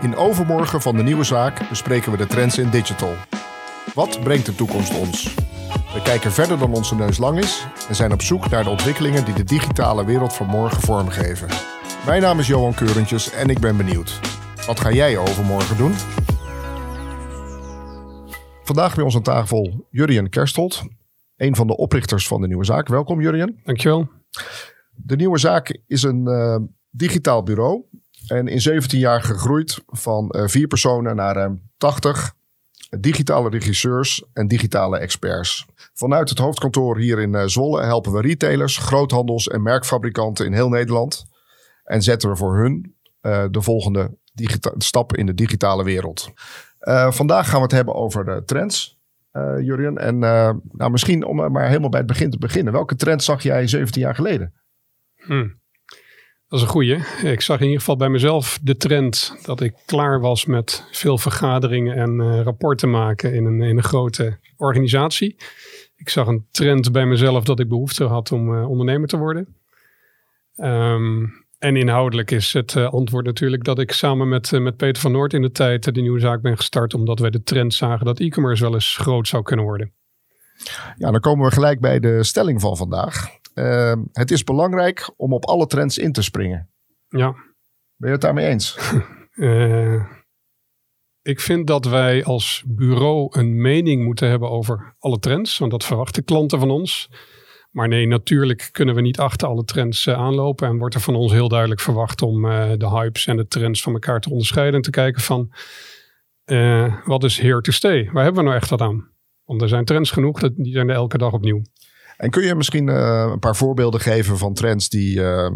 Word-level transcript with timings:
In 0.00 0.16
Overmorgen 0.16 0.80
van 0.80 0.96
de 0.96 1.02
Nieuwe 1.02 1.24
Zaak 1.24 1.68
bespreken 1.68 2.10
we 2.10 2.18
de 2.18 2.26
trends 2.26 2.58
in 2.58 2.70
digital. 2.70 3.14
Wat 3.94 4.20
brengt 4.22 4.46
de 4.46 4.54
toekomst 4.54 4.98
ons? 4.98 5.34
We 5.94 6.00
kijken 6.04 6.32
verder 6.32 6.58
dan 6.58 6.74
onze 6.74 6.94
neus 6.94 7.18
lang 7.18 7.38
is 7.38 7.66
en 7.88 7.94
zijn 7.94 8.12
op 8.12 8.22
zoek 8.22 8.50
naar 8.50 8.64
de 8.64 8.70
ontwikkelingen 8.70 9.24
die 9.24 9.34
de 9.34 9.44
digitale 9.44 10.04
wereld 10.04 10.32
van 10.32 10.46
morgen 10.46 10.80
vormgeven. 10.80 11.48
Mijn 12.06 12.22
naam 12.22 12.38
is 12.38 12.46
Johan 12.46 12.74
Keurentjes 12.74 13.30
en 13.30 13.48
ik 13.48 13.58
ben 13.58 13.76
benieuwd. 13.76 14.20
Wat 14.66 14.80
ga 14.80 14.92
jij 14.92 15.18
overmorgen 15.18 15.76
doen? 15.76 15.92
Vandaag 18.62 18.94
bij 18.94 19.04
ons 19.04 19.16
aan 19.16 19.22
tafel 19.22 19.86
Jurjen 19.90 20.28
Kerstold, 20.28 20.82
een 21.36 21.56
van 21.56 21.66
de 21.66 21.76
oprichters 21.76 22.26
van 22.26 22.40
de 22.40 22.46
Nieuwe 22.46 22.64
Zaak. 22.64 22.88
Welkom 22.88 23.20
Jurjen. 23.20 23.60
Dankjewel. 23.64 24.08
De 24.94 25.16
Nieuwe 25.16 25.38
Zaak 25.38 25.80
is 25.86 26.02
een 26.02 26.28
uh, 26.28 26.56
digitaal 26.90 27.42
bureau 27.42 27.84
en 28.30 28.48
in 28.48 28.60
17 28.60 28.98
jaar 28.98 29.22
gegroeid 29.22 29.82
van 29.86 30.34
uh, 30.36 30.46
vier 30.46 30.66
personen 30.66 31.16
naar 31.16 31.34
ruim 31.34 31.62
80 31.76 32.34
digitale 32.98 33.50
regisseurs 33.50 34.24
en 34.32 34.48
digitale 34.48 34.98
experts. 34.98 35.66
Vanuit 35.94 36.28
het 36.28 36.38
hoofdkantoor 36.38 36.98
hier 36.98 37.18
in 37.18 37.34
uh, 37.34 37.42
Zwolle 37.46 37.82
helpen 37.82 38.12
we 38.12 38.20
retailers, 38.20 38.76
groothandels 38.76 39.48
en 39.48 39.62
merkfabrikanten 39.62 40.46
in 40.46 40.52
heel 40.52 40.68
Nederland. 40.68 41.26
En 41.84 42.02
zetten 42.02 42.28
we 42.28 42.36
voor 42.36 42.58
hun 42.58 42.94
uh, 43.22 43.44
de 43.50 43.62
volgende 43.62 44.16
stap 44.78 45.16
in 45.16 45.26
de 45.26 45.34
digitale 45.34 45.84
wereld. 45.84 46.30
Uh, 46.80 47.10
vandaag 47.10 47.48
gaan 47.48 47.56
we 47.56 47.62
het 47.62 47.72
hebben 47.72 47.94
over 47.94 48.24
de 48.24 48.42
trends, 48.44 48.98
Jurien. 49.60 49.98
En 49.98 50.18
nou, 50.18 50.90
misschien 50.90 51.24
om 51.24 51.52
maar 51.52 51.68
helemaal 51.68 51.88
bij 51.88 51.98
het 51.98 52.08
begin 52.08 52.30
te 52.30 52.38
beginnen. 52.38 52.72
Welke 52.72 52.96
trends 52.96 53.24
zag 53.24 53.42
jij 53.42 53.66
17 53.66 54.02
jaar 54.02 54.14
geleden? 54.14 54.54
Hmm. 55.16 55.59
Dat 56.50 56.58
is 56.58 56.64
een 56.64 56.72
goeie. 56.72 56.96
Ik 57.22 57.40
zag 57.40 57.58
in 57.58 57.64
ieder 57.64 57.78
geval 57.78 57.96
bij 57.96 58.08
mezelf 58.08 58.58
de 58.62 58.76
trend 58.76 59.36
dat 59.42 59.60
ik 59.60 59.74
klaar 59.86 60.20
was 60.20 60.44
met 60.44 60.84
veel 60.90 61.18
vergaderingen 61.18 61.96
en 61.96 62.20
uh, 62.20 62.40
rapporten 62.42 62.90
maken 62.90 63.34
in 63.34 63.44
een, 63.44 63.62
in 63.62 63.76
een 63.76 63.82
grote 63.82 64.38
organisatie. 64.56 65.36
Ik 65.96 66.08
zag 66.08 66.26
een 66.26 66.46
trend 66.50 66.92
bij 66.92 67.06
mezelf 67.06 67.44
dat 67.44 67.60
ik 67.60 67.68
behoefte 67.68 68.04
had 68.04 68.32
om 68.32 68.54
uh, 68.54 68.68
ondernemer 68.68 69.08
te 69.08 69.16
worden. 69.16 69.56
Um, 70.56 71.44
en 71.58 71.76
inhoudelijk 71.76 72.30
is 72.30 72.52
het 72.52 72.74
uh, 72.74 72.92
antwoord 72.92 73.26
natuurlijk 73.26 73.64
dat 73.64 73.78
ik 73.78 73.92
samen 73.92 74.28
met, 74.28 74.50
met 74.50 74.76
Peter 74.76 75.02
van 75.02 75.12
Noort 75.12 75.32
in 75.32 75.42
de 75.42 75.52
tijd 75.52 75.94
de 75.94 76.00
nieuwe 76.00 76.20
zaak 76.20 76.42
ben 76.42 76.56
gestart. 76.56 76.94
Omdat 76.94 77.18
wij 77.18 77.30
de 77.30 77.42
trend 77.42 77.74
zagen 77.74 78.06
dat 78.06 78.20
e-commerce 78.20 78.62
wel 78.62 78.74
eens 78.74 78.96
groot 78.96 79.28
zou 79.28 79.42
kunnen 79.42 79.64
worden. 79.64 79.92
Ja, 80.96 81.10
dan 81.10 81.20
komen 81.20 81.46
we 81.48 81.52
gelijk 81.52 81.80
bij 81.80 82.00
de 82.00 82.24
stelling 82.24 82.60
van 82.60 82.76
vandaag. 82.76 83.39
Uh, 83.60 83.92
het 84.12 84.30
is 84.30 84.44
belangrijk 84.44 85.10
om 85.16 85.32
op 85.32 85.44
alle 85.44 85.66
trends 85.66 85.98
in 85.98 86.12
te 86.12 86.22
springen. 86.22 86.70
Ja. 87.08 87.34
Ben 87.96 88.08
je 88.08 88.14
het 88.14 88.20
daarmee 88.20 88.46
eens? 88.46 88.78
uh, 89.34 90.04
ik 91.32 91.40
vind 91.40 91.66
dat 91.66 91.84
wij 91.84 92.24
als 92.24 92.64
bureau 92.66 93.38
een 93.38 93.60
mening 93.60 94.04
moeten 94.04 94.28
hebben 94.28 94.50
over 94.50 94.94
alle 94.98 95.18
trends. 95.18 95.58
Want 95.58 95.70
dat 95.70 95.84
verwachten 95.84 96.24
klanten 96.24 96.58
van 96.58 96.70
ons. 96.70 97.10
Maar 97.70 97.88
nee, 97.88 98.06
natuurlijk 98.06 98.68
kunnen 98.72 98.94
we 98.94 99.00
niet 99.00 99.18
achter 99.18 99.48
alle 99.48 99.64
trends 99.64 100.06
uh, 100.06 100.14
aanlopen. 100.14 100.68
En 100.68 100.78
wordt 100.78 100.94
er 100.94 101.00
van 101.00 101.14
ons 101.14 101.32
heel 101.32 101.48
duidelijk 101.48 101.80
verwacht 101.80 102.22
om 102.22 102.44
uh, 102.44 102.72
de 102.76 102.88
hypes 102.88 103.26
en 103.26 103.36
de 103.36 103.46
trends 103.46 103.82
van 103.82 103.92
elkaar 103.92 104.20
te 104.20 104.30
onderscheiden. 104.30 104.74
En 104.74 104.82
te 104.82 104.90
kijken 104.90 105.22
van 105.22 105.52
wat 107.04 107.24
is 107.24 107.38
here 107.38 107.60
to 107.60 107.72
stay? 107.72 108.10
Waar 108.12 108.22
hebben 108.24 108.42
we 108.42 108.48
nou 108.48 108.60
echt 108.60 108.70
wat 108.70 108.80
aan? 108.80 109.10
Want 109.44 109.62
er 109.62 109.68
zijn 109.68 109.84
trends 109.84 110.10
genoeg, 110.10 110.40
die 110.40 110.72
zijn 110.72 110.88
er 110.88 110.94
elke 110.94 111.18
dag 111.18 111.32
opnieuw. 111.32 111.62
En 112.20 112.30
kun 112.30 112.42
je 112.42 112.54
misschien 112.54 112.88
uh, 112.88 113.28
een 113.32 113.38
paar 113.38 113.56
voorbeelden 113.56 114.00
geven 114.00 114.38
van 114.38 114.54
trends 114.54 114.88
die 114.88 115.18
uh, 115.18 115.50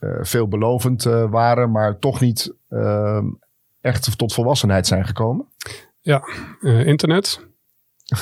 uh, 0.00 0.18
veelbelovend 0.20 1.02
waren, 1.30 1.70
maar 1.70 1.98
toch 1.98 2.20
niet 2.20 2.54
echt 3.80 4.18
tot 4.18 4.34
volwassenheid 4.34 4.86
zijn 4.86 5.06
gekomen? 5.06 5.46
Ja, 6.00 6.22
internet. 6.62 7.46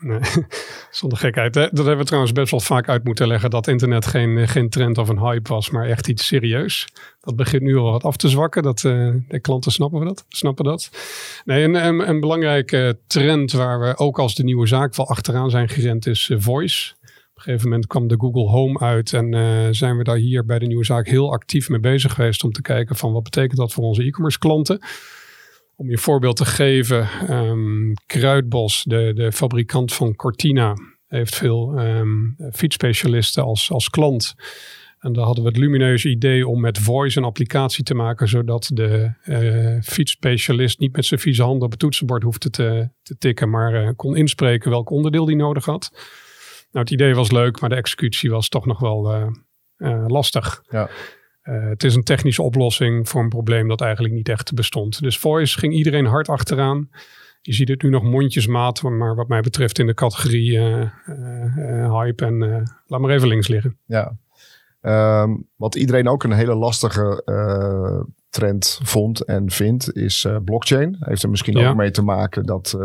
nee, 0.00 0.20
zonder 0.90 1.18
gekheid. 1.18 1.54
Dat 1.54 1.76
hebben 1.76 1.96
we 1.96 2.04
trouwens 2.04 2.32
best 2.32 2.50
wel 2.50 2.60
vaak 2.60 2.88
uit 2.88 3.04
moeten 3.04 3.26
leggen. 3.26 3.50
Dat 3.50 3.68
internet 3.68 4.06
geen, 4.06 4.48
geen 4.48 4.68
trend 4.68 4.98
of 4.98 5.08
een 5.08 5.20
hype 5.20 5.48
was, 5.48 5.70
maar 5.70 5.86
echt 5.86 6.08
iets 6.08 6.26
serieus. 6.26 6.88
Dat 7.20 7.36
begint 7.36 7.62
nu 7.62 7.76
al 7.76 7.90
wat 7.90 8.04
af 8.04 8.16
te 8.16 8.28
zwakken. 8.28 8.62
Dat, 8.62 8.82
uh, 8.82 9.14
de 9.28 9.40
klanten 9.40 9.72
snappen, 9.72 9.98
we 9.98 10.04
dat, 10.04 10.24
snappen 10.28 10.64
dat. 10.64 10.90
Nee, 11.44 11.64
een, 11.64 12.08
een, 12.08 12.20
belangrijke 12.20 12.98
trend 13.06 13.52
waar 13.52 13.80
we 13.80 13.96
ook 13.96 14.18
als 14.18 14.34
de 14.34 14.44
nieuwe 14.44 14.66
zaak 14.66 14.94
wel 14.94 15.08
achteraan 15.08 15.50
zijn 15.50 15.68
gerend 15.68 16.06
is 16.06 16.28
uh, 16.28 16.38
voice. 16.40 16.94
Op 17.30 17.42
een 17.42 17.42
gegeven 17.42 17.68
moment 17.68 17.86
kwam 17.86 18.08
de 18.08 18.18
Google 18.18 18.48
Home 18.48 18.78
uit 18.78 19.12
en 19.12 19.74
zijn 19.74 19.96
we 19.96 20.04
daar 20.04 20.16
hier 20.16 20.44
bij 20.44 20.58
de 20.58 20.66
nieuwe 20.66 20.84
zaak 20.84 21.06
heel 21.06 21.32
actief 21.32 21.68
mee 21.68 21.80
bezig 21.80 22.14
geweest 22.14 22.44
om 22.44 22.52
te 22.52 22.62
kijken 22.62 22.96
van 22.96 23.12
wat 23.12 23.22
betekent 23.22 23.58
dat 23.58 23.72
voor 23.72 23.84
onze 23.84 24.02
e-commerce 24.02 24.38
klanten. 24.38 24.80
Om 25.76 25.90
je 25.90 25.98
voorbeeld 25.98 26.36
te 26.36 26.44
geven, 26.44 27.08
um, 27.30 27.94
Kruidbos, 28.06 28.82
de, 28.82 29.12
de 29.14 29.32
fabrikant 29.32 29.92
van 29.92 30.14
Cortina, 30.14 30.74
heeft 31.06 31.34
veel 31.36 31.78
um, 31.78 32.36
fietsspecialisten 32.52 33.44
als, 33.44 33.70
als 33.70 33.88
klant. 33.88 34.34
En 34.98 35.12
daar 35.12 35.24
hadden 35.24 35.44
we 35.44 35.50
het 35.50 35.58
lumineuze 35.58 36.08
idee 36.08 36.46
om 36.48 36.60
met 36.60 36.78
voice 36.78 37.18
een 37.18 37.24
applicatie 37.24 37.84
te 37.84 37.94
maken, 37.94 38.28
zodat 38.28 38.70
de 38.72 39.12
uh, 39.24 39.80
fietsspecialist 39.82 40.78
niet 40.78 40.96
met 40.96 41.04
zijn 41.04 41.20
vieze 41.20 41.42
handen 41.42 41.64
op 41.64 41.70
het 41.70 41.80
toetsenbord 41.80 42.22
hoefde 42.22 42.50
te, 42.50 42.88
te 43.02 43.16
tikken, 43.18 43.50
maar 43.50 43.84
uh, 43.84 43.90
kon 43.96 44.16
inspreken 44.16 44.70
welk 44.70 44.90
onderdeel 44.90 45.24
die 45.24 45.36
nodig 45.36 45.64
had. 45.64 45.90
Nou, 46.70 46.84
het 46.84 46.90
idee 46.90 47.14
was 47.14 47.30
leuk, 47.30 47.60
maar 47.60 47.68
de 47.68 47.76
executie 47.76 48.30
was 48.30 48.48
toch 48.48 48.66
nog 48.66 48.80
wel 48.80 49.30
uh, 49.78 50.04
lastig. 50.06 50.62
Ja. 50.70 50.88
Uh, 51.48 51.68
het 51.68 51.84
is 51.84 51.94
een 51.94 52.02
technische 52.02 52.42
oplossing 52.42 53.08
voor 53.08 53.22
een 53.22 53.28
probleem 53.28 53.68
dat 53.68 53.80
eigenlijk 53.80 54.14
niet 54.14 54.28
echt 54.28 54.54
bestond. 54.54 55.00
Dus 55.00 55.18
voice 55.18 55.58
ging 55.58 55.72
iedereen 55.72 56.06
hard 56.06 56.28
achteraan. 56.28 56.88
Je 57.40 57.52
ziet 57.52 57.68
het 57.68 57.82
nu 57.82 57.90
nog 57.90 58.02
mondjesmaat, 58.02 58.82
maar 58.82 59.14
wat 59.14 59.28
mij 59.28 59.40
betreft 59.40 59.78
in 59.78 59.86
de 59.86 59.94
categorie 59.94 60.52
uh, 60.52 60.90
uh, 61.06 62.00
hype 62.00 62.24
en 62.24 62.38
laat 62.86 63.00
maar 63.00 63.10
even 63.10 63.28
links 63.28 63.48
liggen. 63.48 63.78
Ja, 63.84 64.16
um, 65.22 65.48
wat 65.56 65.74
iedereen 65.74 66.08
ook 66.08 66.22
een 66.22 66.32
hele 66.32 66.54
lastige 66.54 67.22
trend 68.30 68.80
vond 68.82 69.24
en 69.24 69.50
vindt, 69.50 69.96
is 69.96 70.26
blockchain. 70.44 70.96
Heeft 71.00 71.22
er 71.22 71.30
misschien 71.30 71.58
ja. 71.58 71.68
ook 71.68 71.76
mee 71.76 71.90
te 71.90 72.02
maken 72.02 72.44
dat, 72.44 72.78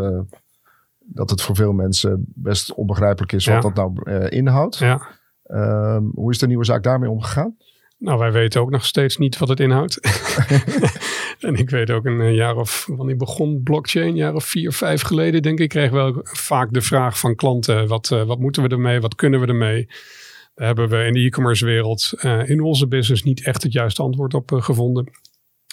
dat 0.98 1.30
het 1.30 1.42
voor 1.42 1.56
veel 1.56 1.72
mensen 1.72 2.24
best 2.34 2.74
onbegrijpelijk 2.74 3.32
is 3.32 3.46
wat 3.46 3.62
ja. 3.62 3.70
dat 3.70 3.74
nou 3.74 4.28
inhoudt. 4.28 4.78
Ja. 4.78 5.00
Um, 5.46 6.10
hoe 6.14 6.30
is 6.30 6.38
de 6.38 6.46
nieuwe 6.46 6.64
zaak 6.64 6.82
daarmee 6.82 7.10
omgegaan? 7.10 7.56
Nou, 8.02 8.18
wij 8.18 8.32
weten 8.32 8.60
ook 8.60 8.70
nog 8.70 8.84
steeds 8.84 9.16
niet 9.16 9.38
wat 9.38 9.48
het 9.48 9.60
inhoudt. 9.60 10.00
en 11.40 11.54
ik 11.54 11.70
weet 11.70 11.90
ook 11.90 12.04
een 12.04 12.34
jaar 12.34 12.56
of, 12.56 12.86
wanneer 12.90 13.16
begon 13.16 13.60
blockchain, 13.62 14.08
een 14.08 14.16
jaar 14.16 14.34
of 14.34 14.44
vier, 14.44 14.72
vijf 14.72 15.02
geleden, 15.02 15.42
denk 15.42 15.58
ik, 15.58 15.68
kregen 15.68 16.14
we 16.14 16.20
vaak 16.22 16.72
de 16.72 16.80
vraag 16.80 17.18
van 17.18 17.34
klanten: 17.34 17.86
wat, 17.86 18.10
uh, 18.12 18.22
wat 18.22 18.38
moeten 18.38 18.62
we 18.62 18.68
ermee? 18.68 19.00
Wat 19.00 19.14
kunnen 19.14 19.40
we 19.40 19.46
ermee? 19.46 19.86
Daar 20.54 20.66
hebben 20.66 20.88
we 20.88 21.04
in 21.04 21.12
de 21.12 21.20
e-commerce 21.20 21.64
wereld 21.64 22.12
uh, 22.16 22.48
in 22.48 22.60
onze 22.60 22.88
business 22.88 23.22
niet 23.22 23.44
echt 23.44 23.62
het 23.62 23.72
juiste 23.72 24.02
antwoord 24.02 24.34
op 24.34 24.52
uh, 24.52 24.62
gevonden. 24.62 25.10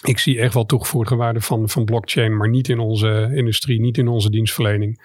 Ik 0.04 0.18
zie 0.18 0.38
echt 0.38 0.54
wel 0.54 0.66
toegevoegde 0.66 1.16
waarde 1.16 1.40
van, 1.40 1.68
van 1.68 1.84
blockchain, 1.84 2.36
maar 2.36 2.48
niet 2.48 2.68
in 2.68 2.78
onze 2.78 3.30
industrie, 3.34 3.80
niet 3.80 3.98
in 3.98 4.08
onze 4.08 4.30
dienstverlening. 4.30 5.00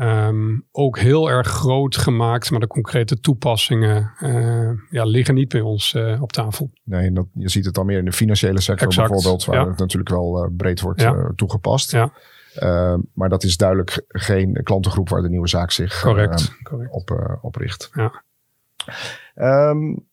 Um, 0.00 0.66
ook 0.70 0.98
heel 0.98 1.30
erg 1.30 1.46
groot 1.46 1.96
gemaakt, 1.96 2.50
maar 2.50 2.60
de 2.60 2.66
concrete 2.66 3.20
toepassingen 3.20 4.12
uh, 4.20 4.70
ja, 4.90 5.04
liggen 5.04 5.34
niet 5.34 5.48
bij 5.48 5.60
ons 5.60 5.94
uh, 5.94 6.22
op 6.22 6.32
tafel. 6.32 6.70
Nee, 6.84 7.12
dat, 7.12 7.26
je 7.34 7.48
ziet 7.48 7.64
het 7.64 7.74
dan 7.74 7.86
meer 7.86 7.98
in 7.98 8.04
de 8.04 8.12
financiële 8.12 8.60
sector 8.60 8.86
exact, 8.86 9.08
bijvoorbeeld, 9.08 9.44
waar 9.44 9.60
ja. 9.60 9.68
het 9.68 9.78
natuurlijk 9.78 10.10
wel 10.10 10.44
uh, 10.44 10.50
breed 10.56 10.80
wordt 10.80 11.00
ja. 11.00 11.32
toegepast. 11.36 11.90
Ja. 11.90 12.12
maar 13.14 13.28
dat 13.28 13.42
is 13.42 13.56
duidelijk 13.56 14.04
geen 14.08 14.60
klantengroep 14.62 15.08
waar 15.08 15.22
de 15.22 15.28
nieuwe 15.28 15.48
zaak 15.48 15.70
zich 15.70 16.00
correct, 16.00 16.52
correct. 16.62 16.92
op, 16.92 17.38
op 17.40 17.56
richt. 17.56 17.90
Ja. 17.94 18.22
Um, 19.70 20.06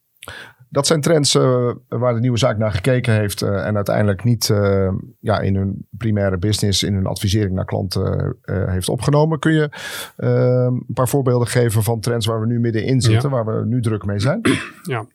dat 0.70 0.88
zijn 0.88 1.02
trends 1.02 1.36
uh, 1.36 1.72
waar 1.88 2.14
de 2.14 2.20
nieuwe 2.20 2.38
zaak 2.38 2.58
naar 2.58 2.72
gekeken 2.72 3.14
heeft 3.14 3.42
uh, 3.42 3.66
en 3.66 3.76
uiteindelijk 3.76 4.24
niet 4.24 4.50
uh, 4.50 4.92
ja, 5.20 5.40
in 5.40 5.56
hun 5.56 5.88
primaire 5.90 6.38
business, 6.38 6.84
in 6.84 6.94
hun 6.94 7.06
advisering 7.06 7.54
naar 7.54 7.66
klanten 7.66 8.38
heeft 8.44 8.90
opgenomen. 8.90 9.40
Kun 9.40 9.54
je 9.54 9.70
ehm, 10.16 10.74
een 10.74 10.94
paar 10.94 11.08
voorbeelden 11.08 11.48
geven 11.48 11.84
van 11.84 12.00
trends 12.00 12.26
waar 12.26 12.40
we 12.40 12.46
nu 12.46 12.60
middenin 12.60 13.02
zitten, 13.02 13.30
ja. 13.30 13.36
waar 13.36 13.60
we 13.60 13.66
nu 13.66 13.82
druk 13.82 14.06
mee 14.06 14.20
zijn? 14.20 14.42
Ja. 14.84 15.06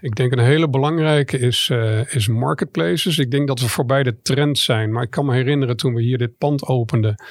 Ik 0.00 0.14
denk 0.14 0.32
een 0.32 0.38
hele 0.38 0.68
belangrijke 0.68 1.38
is, 1.38 1.72
is 2.08 2.28
marketplaces. 2.28 3.18
Ik 3.18 3.30
denk 3.30 3.48
dat 3.48 3.60
we 3.60 3.68
voorbij 3.68 4.02
de 4.02 4.20
trend 4.22 4.58
zijn. 4.58 4.92
Maar 4.92 5.02
ik 5.02 5.10
kan 5.10 5.26
me 5.26 5.34
herinneren 5.34 5.76
toen 5.76 5.94
we 5.94 6.02
hier 6.02 6.18
dit 6.18 6.38
pand 6.38 6.66
openden, 6.66 7.22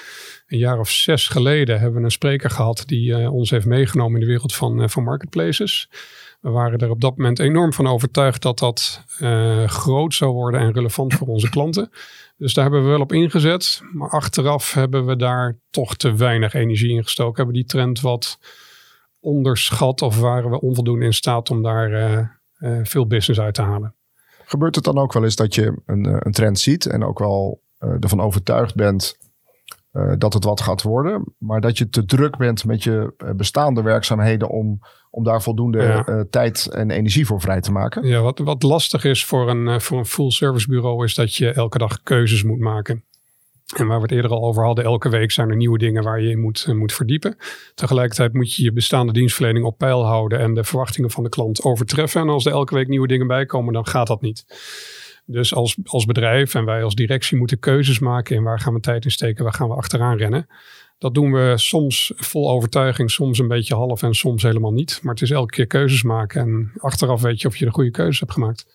een 0.48 0.58
jaar 0.58 0.80
of 0.80 0.90
zes 0.90 1.28
geleden, 1.28 1.80
hebben 1.80 2.00
we 2.00 2.06
een 2.06 2.12
spreker 2.12 2.50
gehad 2.50 2.84
die 2.86 3.30
ons 3.30 3.50
heeft 3.50 3.66
meegenomen 3.66 4.14
in 4.14 4.20
de 4.20 4.32
wereld 4.32 4.56
van, 4.56 4.90
van 4.90 5.04
marketplaces. 5.04 5.90
We 6.44 6.50
waren 6.50 6.80
er 6.80 6.90
op 6.90 7.02
dat 7.02 7.18
moment 7.18 7.40
enorm 7.40 7.74
van 7.74 7.88
overtuigd 7.88 8.42
dat 8.42 8.60
dat 8.60 9.04
uh, 9.22 9.68
groot 9.68 10.14
zou 10.14 10.32
worden 10.32 10.60
en 10.60 10.74
relevant 10.74 11.14
voor 11.14 11.28
onze 11.28 11.50
klanten. 11.50 11.90
Dus 12.38 12.54
daar 12.54 12.64
hebben 12.64 12.84
we 12.84 12.90
wel 12.90 13.00
op 13.00 13.12
ingezet. 13.12 13.82
Maar 13.94 14.10
achteraf 14.10 14.74
hebben 14.74 15.06
we 15.06 15.16
daar 15.16 15.58
toch 15.70 15.96
te 15.96 16.16
weinig 16.16 16.54
energie 16.54 16.90
in 16.90 17.04
gestoken. 17.04 17.36
Hebben 17.36 17.54
die 17.54 17.66
trend 17.66 18.02
wat 18.02 18.40
onderschat 19.20 20.02
of 20.02 20.20
waren 20.20 20.50
we 20.50 20.62
onvoldoende 20.62 21.06
in 21.06 21.14
staat 21.14 21.50
om 21.50 21.62
daar 21.62 21.92
uh, 21.92 22.20
uh, 22.60 22.80
veel 22.84 23.08
business 23.08 23.40
uit 23.40 23.54
te 23.54 23.62
halen. 23.62 23.96
Gebeurt 24.46 24.76
het 24.76 24.84
dan 24.84 24.98
ook 24.98 25.14
wel 25.14 25.24
eens 25.24 25.36
dat 25.36 25.56
je 25.56 25.82
een, 25.86 26.26
een 26.26 26.32
trend 26.32 26.60
ziet 26.60 26.86
en 26.86 27.04
ook 27.04 27.20
wel 27.20 27.62
ervan 28.00 28.22
overtuigd 28.22 28.76
bent 28.76 29.18
dat 30.18 30.34
het 30.34 30.44
wat 30.44 30.62
gaat 30.62 30.82
worden, 30.82 31.24
maar 31.38 31.62
dat 31.62 31.78
je 31.78 31.90
te 31.90 32.06
druk 32.06 32.38
bent 32.38 32.66
met 32.66 32.84
je 32.84 33.14
bestaande 33.36 33.82
werkzaamheden 33.82 34.50
om, 34.50 34.80
om 35.10 35.24
daar 35.24 35.42
voldoende 35.42 36.28
tijd 36.30 36.68
en 36.72 36.92
energie 36.92 37.26
voor 37.26 37.42
vrij 37.42 37.62
te 37.62 37.72
maken? 37.72 38.08
Ja, 38.08 38.22
wat, 38.22 38.40
wat 38.40 38.64
lastig 38.64 39.04
is 39.04 39.26
voor 39.26 39.50
een, 39.50 39.82
voor 39.82 39.98
een 39.98 40.06
full 40.06 40.32
service 40.32 40.68
bureau 40.68 41.04
is 41.04 41.16
dat 41.16 41.36
je 41.36 41.52
elke 41.52 41.78
dag 41.78 42.04
keuzes 42.04 42.44
moet 42.44 42.60
maken. 42.60 43.04
En 43.76 43.88
waar 43.88 43.98
we 43.98 44.04
het 44.04 44.12
eerder 44.12 44.32
al 44.32 44.44
over 44.44 44.64
hadden, 44.66 44.86
elke 44.86 45.10
week 45.10 45.32
zijn 45.32 45.50
er 45.50 45.56
nieuwe 45.56 45.78
dingen 45.78 46.04
waar 46.04 46.22
je 46.22 46.30
in 46.30 46.40
moet, 46.40 46.68
moet 46.68 46.94
verdiepen. 46.94 47.38
Tegelijkertijd 47.76 48.34
moet 48.34 48.56
je 48.56 48.64
je 48.64 48.72
bestaande 48.72 49.14
dienstverlening 49.14 49.66
op 49.66 49.78
peil 49.78 50.06
houden 50.06 50.40
en 50.40 50.54
de 50.54 50.64
verwachtingen 50.64 51.12
van 51.12 51.24
de 51.24 51.30
klant 51.30 51.64
overtreffen. 51.64 52.22
En 52.22 52.30
als 52.30 52.46
er 52.46 52.52
elke 52.52 52.76
week 52.76 52.88
nieuwe 52.88 53.08
dingen 53.08 53.28
bij 53.28 53.46
komen, 53.46 53.74
dan 53.74 53.88
gaat 53.88 54.08
dat 54.08 54.22
niet. 54.22 54.46
Dus 55.26 55.54
als, 55.54 55.78
als 55.84 56.06
bedrijf 56.06 56.56
en 56.56 56.66
wij 56.66 56.84
als 56.84 56.96
directie 56.96 57.38
moeten 57.38 57.60
keuzes 57.60 58.00
maken 58.00 58.36
in 58.36 58.44
waar 58.44 58.60
gaan 58.60 58.74
we 58.74 58.80
tijd 58.80 59.06
in 59.06 59.12
steken, 59.12 59.44
waar 59.44 59.54
gaan 59.54 59.70
we 59.70 59.76
achteraan 59.76 60.18
rennen. 60.18 60.48
Dat 60.98 61.14
doen 61.14 61.32
we 61.32 61.54
soms 61.56 62.12
vol 62.16 62.50
overtuiging, 62.50 63.12
soms 63.12 63.40
een 63.40 63.48
beetje 63.48 63.76
half 63.76 64.04
en 64.04 64.14
soms 64.14 64.44
helemaal 64.44 64.74
niet. 64.74 65.00
Maar 65.02 65.14
het 65.14 65.24
is 65.24 65.32
elke 65.32 65.56
keer 65.56 65.68
keuzes 65.68 66.04
maken 66.04 66.42
en 66.42 66.72
achteraf 66.78 67.22
weet 67.22 67.42
je 67.42 67.48
of 67.48 67.56
je 67.56 67.66
de 67.66 67.72
goede 67.72 67.92
keuzes 67.92 68.20
hebt 68.20 68.32
gemaakt. 68.32 68.66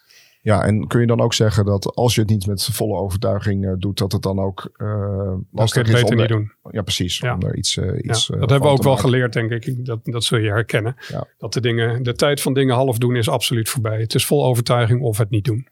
Ja, 0.42 0.64
en 0.64 0.86
kun 0.86 1.00
je 1.00 1.06
dan 1.06 1.20
ook 1.20 1.34
zeggen 1.34 1.64
dat 1.64 1.94
als 1.94 2.14
je 2.14 2.20
het 2.20 2.30
niet 2.30 2.46
met 2.46 2.64
volle 2.64 2.98
overtuiging 2.98 3.64
uh, 3.64 3.72
doet, 3.78 3.98
dat 3.98 4.12
het 4.12 4.22
dan 4.22 4.38
ook 4.38 4.70
uh, 4.76 5.34
lastig 5.52 5.86
is? 5.86 5.92
beter 5.92 6.16
niet 6.16 6.28
doen. 6.28 6.52
Ja, 6.70 6.82
precies. 6.82 7.18
Ja. 7.18 7.34
Om 7.34 7.42
er 7.42 7.56
iets, 7.56 7.76
uh, 7.76 7.98
iets 8.02 8.26
ja, 8.26 8.36
dat 8.38 8.50
hebben 8.50 8.68
we 8.68 8.76
ook 8.76 8.82
wel 8.82 8.96
geleerd, 8.96 9.32
denk 9.32 9.50
ik. 9.50 9.84
Dat, 9.84 10.00
dat 10.02 10.24
zul 10.24 10.38
je 10.38 10.48
herkennen. 10.48 10.96
Ja. 11.08 11.26
Dat 11.38 11.52
de, 11.52 11.60
dingen, 11.60 12.02
de 12.02 12.14
tijd 12.14 12.40
van 12.40 12.54
dingen 12.54 12.74
half 12.74 12.98
doen 12.98 13.16
is 13.16 13.28
absoluut 13.28 13.68
voorbij. 13.68 14.00
Het 14.00 14.14
is 14.14 14.26
vol 14.26 14.44
overtuiging 14.44 15.02
of 15.02 15.18
het 15.18 15.30
niet 15.30 15.44
doen. 15.44 15.66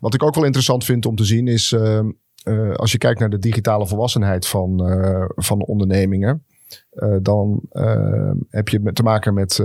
Wat 0.00 0.14
ik 0.14 0.22
ook 0.22 0.34
wel 0.34 0.44
interessant 0.44 0.84
vind 0.84 1.06
om 1.06 1.16
te 1.16 1.24
zien 1.24 1.48
is, 1.48 1.76
als 2.76 2.92
je 2.92 2.98
kijkt 2.98 3.20
naar 3.20 3.30
de 3.30 3.38
digitale 3.38 3.86
volwassenheid 3.86 4.46
van, 4.46 4.82
van 5.36 5.62
ondernemingen. 5.62 6.44
Uh, 6.92 7.16
dan 7.22 7.60
uh, 7.72 8.30
heb 8.48 8.68
je 8.68 8.92
te 8.92 9.02
maken 9.02 9.34
met, 9.34 9.62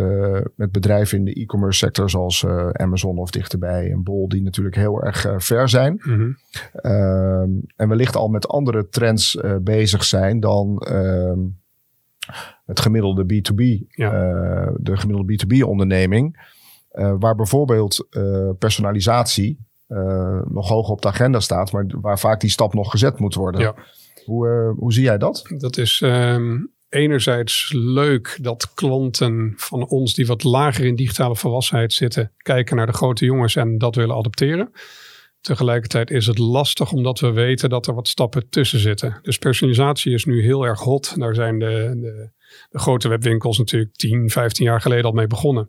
met 0.55 0.71
bedrijven 0.71 1.17
in 1.17 1.25
de 1.25 1.33
e-commerce 1.33 1.77
sector 1.77 2.09
zoals 2.09 2.45
Amazon 2.71 3.17
of 3.17 3.31
dichterbij 3.31 3.91
en 3.91 4.03
Bol, 4.03 4.27
die 4.27 4.43
natuurlijk 4.43 4.75
heel 4.75 5.03
erg 5.03 5.33
ver 5.37 5.69
zijn. 5.69 6.01
Mm 6.03 6.13
-hmm. 6.13 6.37
en 7.75 7.87
wellicht 7.87 8.15
al 8.15 8.27
met 8.27 8.47
andere 8.47 8.89
trends 8.89 9.37
bezig 9.61 10.03
zijn 10.03 10.39
dan 10.39 10.77
ehm, 10.77 11.39
het 12.65 12.79
gemiddelde 12.79 13.23
B2B, 13.23 13.87
ja. 13.87 14.11
de 14.77 14.97
gemiddelde 14.97 15.33
B2B 15.33 15.67
onderneming. 15.67 16.49
waar 17.19 17.35
bijvoorbeeld 17.35 18.07
personalisatie 18.59 19.59
nog 20.49 20.67
hoog 20.67 20.89
op 20.89 21.01
de 21.01 21.07
agenda 21.07 21.39
staat, 21.39 21.71
maar 21.71 21.85
waar 22.01 22.19
vaak 22.19 22.39
die 22.39 22.49
stap 22.49 22.73
nog 22.73 22.91
gezet 22.91 23.19
moet 23.19 23.35
worden. 23.35 23.61
Ja. 23.61 23.75
Hoe, 24.25 24.73
hoe 24.77 24.93
zie 24.93 25.03
jij 25.03 25.17
dat? 25.17 25.43
Dat 25.57 25.77
is 25.77 26.01
um, 26.03 26.71
enerzijds 26.89 27.71
leuk 27.73 28.37
dat 28.41 28.73
klanten 28.73 29.53
van 29.55 29.87
ons 29.87 30.13
die 30.13 30.25
wat 30.25 30.43
lager 30.43 30.85
in 30.85 30.95
digitale 30.95 31.35
volwassenheid 31.35 31.93
zitten, 31.93 32.31
kijken 32.37 32.75
naar 32.75 32.85
de 32.85 32.93
grote 32.93 33.25
jongens 33.25 33.55
en 33.55 33.77
dat 33.77 33.95
willen 33.95 34.15
adopteren. 34.15 34.71
Tegelijkertijd 35.41 36.11
is 36.11 36.27
het 36.27 36.37
lastig 36.37 36.91
omdat 36.91 37.19
we 37.19 37.31
weten 37.31 37.69
dat 37.69 37.87
er 37.87 37.93
wat 37.93 38.07
stappen 38.07 38.49
tussen 38.49 38.79
zitten. 38.79 39.19
Dus 39.21 39.37
personalisatie 39.37 40.13
is 40.13 40.25
nu 40.25 40.43
heel 40.43 40.63
erg 40.63 40.79
hot. 40.79 41.19
Daar 41.19 41.35
zijn 41.35 41.59
de, 41.59 41.97
de, 41.99 42.29
de 42.69 42.79
grote 42.79 43.07
webwinkels 43.07 43.57
natuurlijk 43.57 43.95
10, 43.95 44.29
15 44.29 44.65
jaar 44.65 44.81
geleden 44.81 45.05
al 45.05 45.11
mee 45.11 45.27
begonnen. 45.27 45.67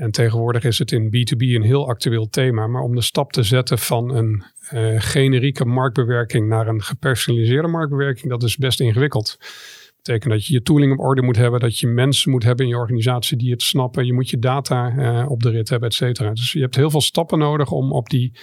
En 0.00 0.10
tegenwoordig 0.10 0.64
is 0.64 0.78
het 0.78 0.92
in 0.92 1.06
B2B 1.06 1.38
een 1.38 1.62
heel 1.62 1.88
actueel 1.88 2.28
thema. 2.28 2.66
Maar 2.66 2.82
om 2.82 2.94
de 2.94 3.02
stap 3.02 3.32
te 3.32 3.42
zetten 3.42 3.78
van 3.78 4.14
een 4.14 4.44
uh, 4.72 5.00
generieke 5.00 5.64
marktbewerking 5.64 6.48
naar 6.48 6.68
een 6.68 6.82
gepersonaliseerde 6.82 7.68
marktbewerking, 7.68 8.30
dat 8.30 8.42
is 8.42 8.56
best 8.56 8.80
ingewikkeld 8.80 9.38
betekent 10.02 10.32
dat 10.32 10.46
je 10.46 10.52
je 10.52 10.62
tooling 10.62 10.92
op 10.92 10.98
orde 10.98 11.22
moet 11.22 11.36
hebben, 11.36 11.60
dat 11.60 11.78
je 11.78 11.86
mensen 11.86 12.30
moet 12.30 12.42
hebben 12.42 12.64
in 12.64 12.70
je 12.70 12.78
organisatie 12.78 13.36
die 13.36 13.50
het 13.50 13.62
snappen. 13.62 14.06
Je 14.06 14.12
moet 14.12 14.30
je 14.30 14.38
data 14.38 14.92
uh, 14.92 15.30
op 15.30 15.42
de 15.42 15.50
rit 15.50 15.68
hebben, 15.68 15.88
et 15.88 15.94
cetera. 15.94 16.30
Dus 16.32 16.52
je 16.52 16.60
hebt 16.60 16.76
heel 16.76 16.90
veel 16.90 17.00
stappen 17.00 17.38
nodig 17.38 17.70
om 17.70 17.92
op 17.92 18.08
die 18.08 18.38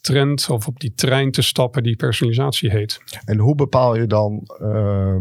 trend 0.00 0.50
of 0.50 0.66
op 0.66 0.80
die 0.80 0.92
trein 0.94 1.30
te 1.30 1.42
stappen 1.42 1.82
die 1.82 1.96
personalisatie 1.96 2.70
heet. 2.70 3.00
En 3.24 3.38
hoe 3.38 3.54
bepaal 3.54 3.96
je 3.96 4.06
dan 4.06 4.48
uh, 4.62 5.16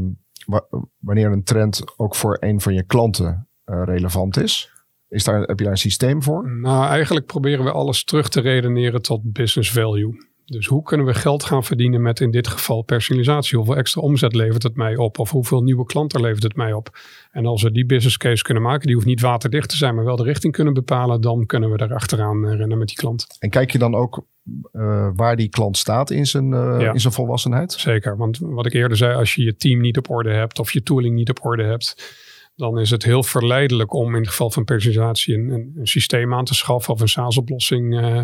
wanneer 0.99 1.31
een 1.31 1.43
trend 1.43 1.83
ook 1.97 2.15
voor 2.15 2.37
een 2.39 2.61
van 2.61 2.73
je 2.73 2.83
klanten 2.83 3.47
uh, 3.65 3.81
relevant 3.85 4.37
is? 4.37 4.71
Is 5.11 5.23
daar, 5.23 5.41
heb 5.41 5.57
je 5.57 5.63
daar 5.63 5.73
een 5.73 5.77
systeem 5.77 6.23
voor? 6.23 6.49
Nou, 6.49 6.85
eigenlijk 6.85 7.25
proberen 7.25 7.65
we 7.65 7.71
alles 7.71 8.03
terug 8.03 8.29
te 8.29 8.41
redeneren 8.41 9.01
tot 9.01 9.33
business 9.33 9.71
value. 9.71 10.29
Dus 10.45 10.67
hoe 10.67 10.83
kunnen 10.83 11.05
we 11.05 11.13
geld 11.13 11.43
gaan 11.43 11.63
verdienen 11.63 12.01
met 12.01 12.19
in 12.19 12.31
dit 12.31 12.47
geval 12.47 12.81
personalisatie? 12.81 13.57
Hoeveel 13.57 13.77
extra 13.77 14.01
omzet 14.01 14.35
levert 14.35 14.63
het 14.63 14.75
mij 14.75 14.95
op? 14.95 15.19
Of 15.19 15.29
hoeveel 15.31 15.61
nieuwe 15.61 15.85
klanten 15.85 16.21
levert 16.21 16.43
het 16.43 16.55
mij 16.55 16.73
op? 16.73 16.99
En 17.31 17.45
als 17.45 17.61
we 17.61 17.71
die 17.71 17.85
business 17.85 18.17
case 18.17 18.43
kunnen 18.43 18.63
maken, 18.63 18.85
die 18.85 18.95
hoeft 18.95 19.07
niet 19.07 19.21
waterdicht 19.21 19.69
te 19.69 19.75
zijn, 19.75 19.95
maar 19.95 20.05
wel 20.05 20.15
de 20.15 20.23
richting 20.23 20.53
kunnen 20.53 20.73
bepalen, 20.73 21.21
dan 21.21 21.45
kunnen 21.45 21.71
we 21.71 21.77
daar 21.77 21.93
achteraan 21.93 22.45
eh, 22.47 22.57
rennen 22.57 22.77
met 22.77 22.87
die 22.87 22.97
klant. 22.97 23.27
En 23.39 23.49
kijk 23.49 23.71
je 23.71 23.77
dan 23.77 23.95
ook 23.95 24.25
uh, 24.73 25.09
waar 25.15 25.35
die 25.35 25.49
klant 25.49 25.77
staat 25.77 26.09
in 26.09 26.25
zijn, 26.25 26.51
uh, 26.51 26.75
ja. 26.79 26.93
in 26.93 26.99
zijn 26.99 27.13
volwassenheid? 27.13 27.71
Zeker, 27.71 28.17
want 28.17 28.37
wat 28.41 28.65
ik 28.65 28.73
eerder 28.73 28.97
zei, 28.97 29.15
als 29.15 29.35
je 29.35 29.43
je 29.43 29.55
team 29.55 29.81
niet 29.81 29.97
op 29.97 30.09
orde 30.09 30.33
hebt 30.33 30.59
of 30.59 30.71
je 30.71 30.83
tooling 30.83 31.15
niet 31.15 31.29
op 31.29 31.45
orde 31.45 31.63
hebt, 31.63 32.15
dan 32.61 32.79
is 32.79 32.89
het 32.89 33.03
heel 33.03 33.23
verleidelijk 33.23 33.93
om 33.93 34.15
in 34.15 34.21
het 34.21 34.29
geval 34.29 34.51
van 34.51 34.63
personalisatie 34.63 35.35
een, 35.35 35.49
een, 35.49 35.73
een 35.75 35.87
systeem 35.87 36.33
aan 36.33 36.45
te 36.45 36.53
schaffen 36.53 36.93
of 36.93 37.01
een 37.01 37.07
SaaS-oplossing 37.07 37.93
uh, 37.93 38.21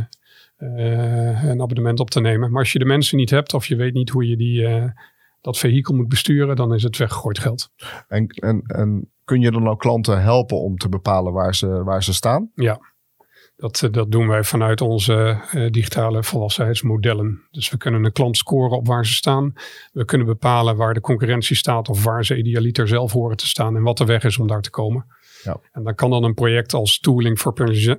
uh, 0.58 1.44
een 1.44 1.62
abonnement 1.62 2.00
op 2.00 2.10
te 2.10 2.20
nemen. 2.20 2.52
Maar 2.52 2.60
als 2.60 2.72
je 2.72 2.80
de 2.80 2.86
mensen 2.86 3.18
niet 3.18 3.30
hebt 3.30 3.54
of 3.54 3.66
je 3.66 3.76
weet 3.76 3.94
niet 3.94 4.10
hoe 4.10 4.28
je 4.28 4.38
die, 4.38 4.62
uh, 4.62 4.86
dat 5.42 5.58
vehikel 5.58 5.96
moet 5.96 6.08
besturen, 6.08 6.56
dan 6.56 6.74
is 6.74 6.84
het 6.84 6.98
weggegooid 6.98 7.40
geld. 7.40 7.70
En, 8.08 8.28
en, 8.28 8.62
en 8.62 9.12
kun 9.24 9.42
je 9.42 9.52
dan 9.52 9.68
ook 9.68 9.80
klanten 9.80 10.22
helpen 10.22 10.58
om 10.58 10.78
te 10.78 10.90
bepalen 10.90 11.34
waar 11.34 11.56
ze, 11.56 11.84
waar 11.84 12.04
ze 12.04 12.14
staan? 12.14 12.52
Ja, 12.56 12.80
dat, 13.58 13.82
eh, 13.82 13.92
dat 13.92 14.12
doen 14.12 14.28
wij 14.28 14.44
vanuit 14.44 14.82
onze 14.82 15.42
uh, 15.54 15.70
digitale 15.72 16.24
volwassenheidsmodellen. 16.24 17.42
Dus 17.52 17.70
we 17.70 17.78
kunnen 17.78 18.04
een 18.04 18.12
klant 18.12 18.38
scoren 18.38 18.78
op 18.78 18.88
waar 18.88 19.06
ze 19.06 19.14
staan. 19.14 19.54
We 19.92 20.06
kunnen 20.06 20.28
bepalen 20.28 20.76
waar 20.76 20.94
de 20.94 21.02
concurrentie 21.02 21.56
staat 21.56 21.90
of 21.90 22.04
waar 22.04 22.26
ze 22.26 22.38
idealiter 22.38 22.88
zelf 22.88 23.12
horen 23.12 23.38
te 23.38 23.48
staan 23.48 23.76
en 23.76 23.84
wat 23.84 23.98
de 23.98 24.06
weg 24.06 24.24
is 24.24 24.38
om 24.38 24.48
daar 24.48 24.62
te 24.62 24.70
komen. 24.70 25.06
Ja. 25.44 25.60
En 25.72 25.84
dan 25.84 25.96
kan 25.96 26.10
dan 26.10 26.24
een 26.24 26.34
project 26.34 26.74
als 26.74 27.00
tooling 27.00 27.40
voor 27.40 27.54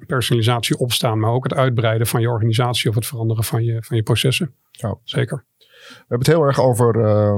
personalisatie 0.07 0.79
opstaan, 0.79 1.19
maar 1.19 1.31
ook 1.31 1.45
het 1.45 1.55
uitbreiden 1.55 2.07
van 2.07 2.21
je 2.21 2.31
organisatie 2.31 2.89
of 2.89 2.95
het 2.95 3.07
veranderen 3.07 3.45
van 3.45 3.65
je, 3.65 3.83
van 3.83 3.97
je 3.97 4.03
processen. 4.03 4.55
Ja. 4.71 4.99
Zeker. 5.05 5.45
We 5.79 5.95
hebben 5.99 6.19
het 6.19 6.27
heel 6.27 6.43
erg 6.43 6.61
over 6.61 6.97
uh, 6.97 7.35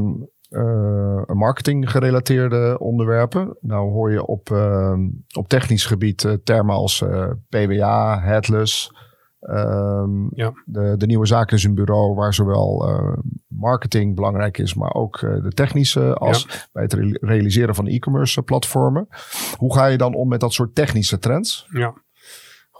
uh, 0.50 1.22
marketing 1.26 1.90
gerelateerde 1.90 2.78
onderwerpen. 2.78 3.56
Nou 3.60 3.90
hoor 3.90 4.12
je 4.12 4.26
op, 4.26 4.50
uh, 4.50 4.98
op 5.36 5.48
technisch 5.48 5.86
gebied 5.86 6.22
uh, 6.22 6.32
termen 6.44 6.74
als 6.74 7.04
PWA, 7.48 8.20
headless. 8.20 8.92
Um, 9.40 10.30
ja. 10.34 10.52
de, 10.64 10.94
de 10.96 11.06
nieuwe 11.06 11.26
zaak 11.26 11.52
is 11.52 11.64
een 11.64 11.74
bureau 11.74 12.14
waar 12.14 12.34
zowel 12.34 12.88
marketing 13.48 14.14
belangrijk 14.14 14.58
is, 14.58 14.74
maar 14.74 14.94
ook 14.94 15.18
de 15.20 15.52
technische 15.54 16.00
ja. 16.00 16.62
bij 16.72 16.82
het 16.82 16.92
re 16.92 17.18
realiseren 17.20 17.74
van 17.74 17.86
e-commerce 17.86 18.42
platformen. 18.42 19.08
Hoe 19.56 19.74
ga 19.74 19.86
je 19.86 19.96
dan 19.98 20.14
om 20.14 20.28
met 20.28 20.40
dat 20.40 20.52
soort 20.52 20.74
technische 20.74 21.18
trends? 21.18 21.66
Ja, 21.72 21.94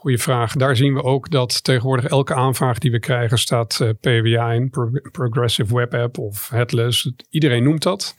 goede 0.01 0.19
vraag. 0.19 0.53
Daar 0.53 0.77
zien 0.77 0.95
we 0.95 1.03
ook 1.03 1.31
dat 1.31 1.65
tegenwoordig 1.65 2.05
elke 2.05 2.35
aanvraag 2.35 2.79
die 2.79 2.91
we 2.91 2.99
krijgen 2.99 3.39
staat 3.39 3.79
uh, 3.83 3.91
PWA 4.01 4.53
in, 4.53 4.71
Pro 4.71 4.91
Progressive 5.13 5.75
Web 5.75 5.95
App 5.95 6.19
of 6.19 6.49
Headless. 6.49 7.13
Iedereen 7.31 7.63
noemt 7.63 7.83
dat. 7.83 8.15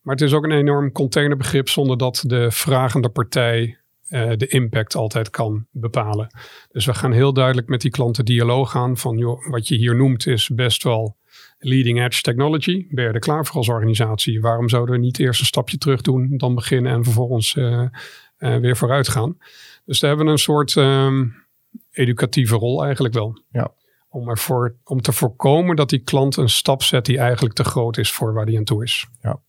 Maar 0.00 0.14
het 0.14 0.24
is 0.24 0.32
ook 0.32 0.44
een 0.44 0.50
enorm 0.50 0.92
containerbegrip 0.92 1.68
zonder 1.68 1.98
dat 1.98 2.24
de 2.26 2.50
vragende 2.50 3.08
partij 3.08 3.78
uh, 4.08 4.30
de 4.36 4.46
impact 4.46 4.94
altijd 4.94 5.30
kan 5.30 5.66
bepalen. 5.70 6.26
Dus 6.70 6.86
we 6.86 6.94
gaan 6.94 7.12
heel 7.12 7.32
duidelijk 7.32 7.68
met 7.68 7.80
die 7.80 7.90
klanten 7.90 8.24
dialoog 8.24 8.76
aan 8.76 8.96
van 8.96 9.18
joh, 9.18 9.50
wat 9.50 9.68
je 9.68 9.76
hier 9.76 9.96
noemt 9.96 10.26
is 10.26 10.48
best 10.48 10.82
wel 10.82 11.16
leading 11.58 12.04
edge 12.04 12.22
technology. 12.22 12.86
Ben 12.90 13.04
je 13.04 13.10
er 13.10 13.18
klaar 13.18 13.46
voor 13.46 13.56
als 13.56 13.68
organisatie? 13.68 14.40
Waarom 14.40 14.68
zouden 14.68 14.94
we 14.94 15.00
niet 15.00 15.18
eerst 15.18 15.40
een 15.40 15.46
stapje 15.46 15.78
terug 15.78 16.00
doen, 16.00 16.36
dan 16.36 16.54
beginnen 16.54 16.92
en 16.92 17.04
vervolgens 17.04 17.54
uh, 17.54 17.86
weer 18.38 18.76
vooruit 18.76 19.08
gaan? 19.08 19.36
Dus 19.84 20.00
daar 20.00 20.08
hebben 20.08 20.26
we 20.26 20.32
een 20.32 20.38
soort 20.38 20.74
um, 20.74 21.34
educatieve 21.90 22.54
rol 22.54 22.84
eigenlijk 22.84 23.14
wel. 23.14 23.42
Ja. 23.50 23.72
Om, 24.08 24.28
ervoor, 24.28 24.76
om 24.84 25.00
te 25.00 25.12
voorkomen 25.12 25.76
dat 25.76 25.88
die 25.88 26.02
klant 26.02 26.36
een 26.36 26.48
stap 26.48 26.82
zet 26.82 27.04
die 27.04 27.18
eigenlijk 27.18 27.54
te 27.54 27.64
groot 27.64 27.98
is 27.98 28.12
voor 28.12 28.32
waar 28.32 28.46
die 28.46 28.58
aan 28.58 28.64
toe 28.64 28.82
is. 28.82 29.06
Ja. 29.20 29.40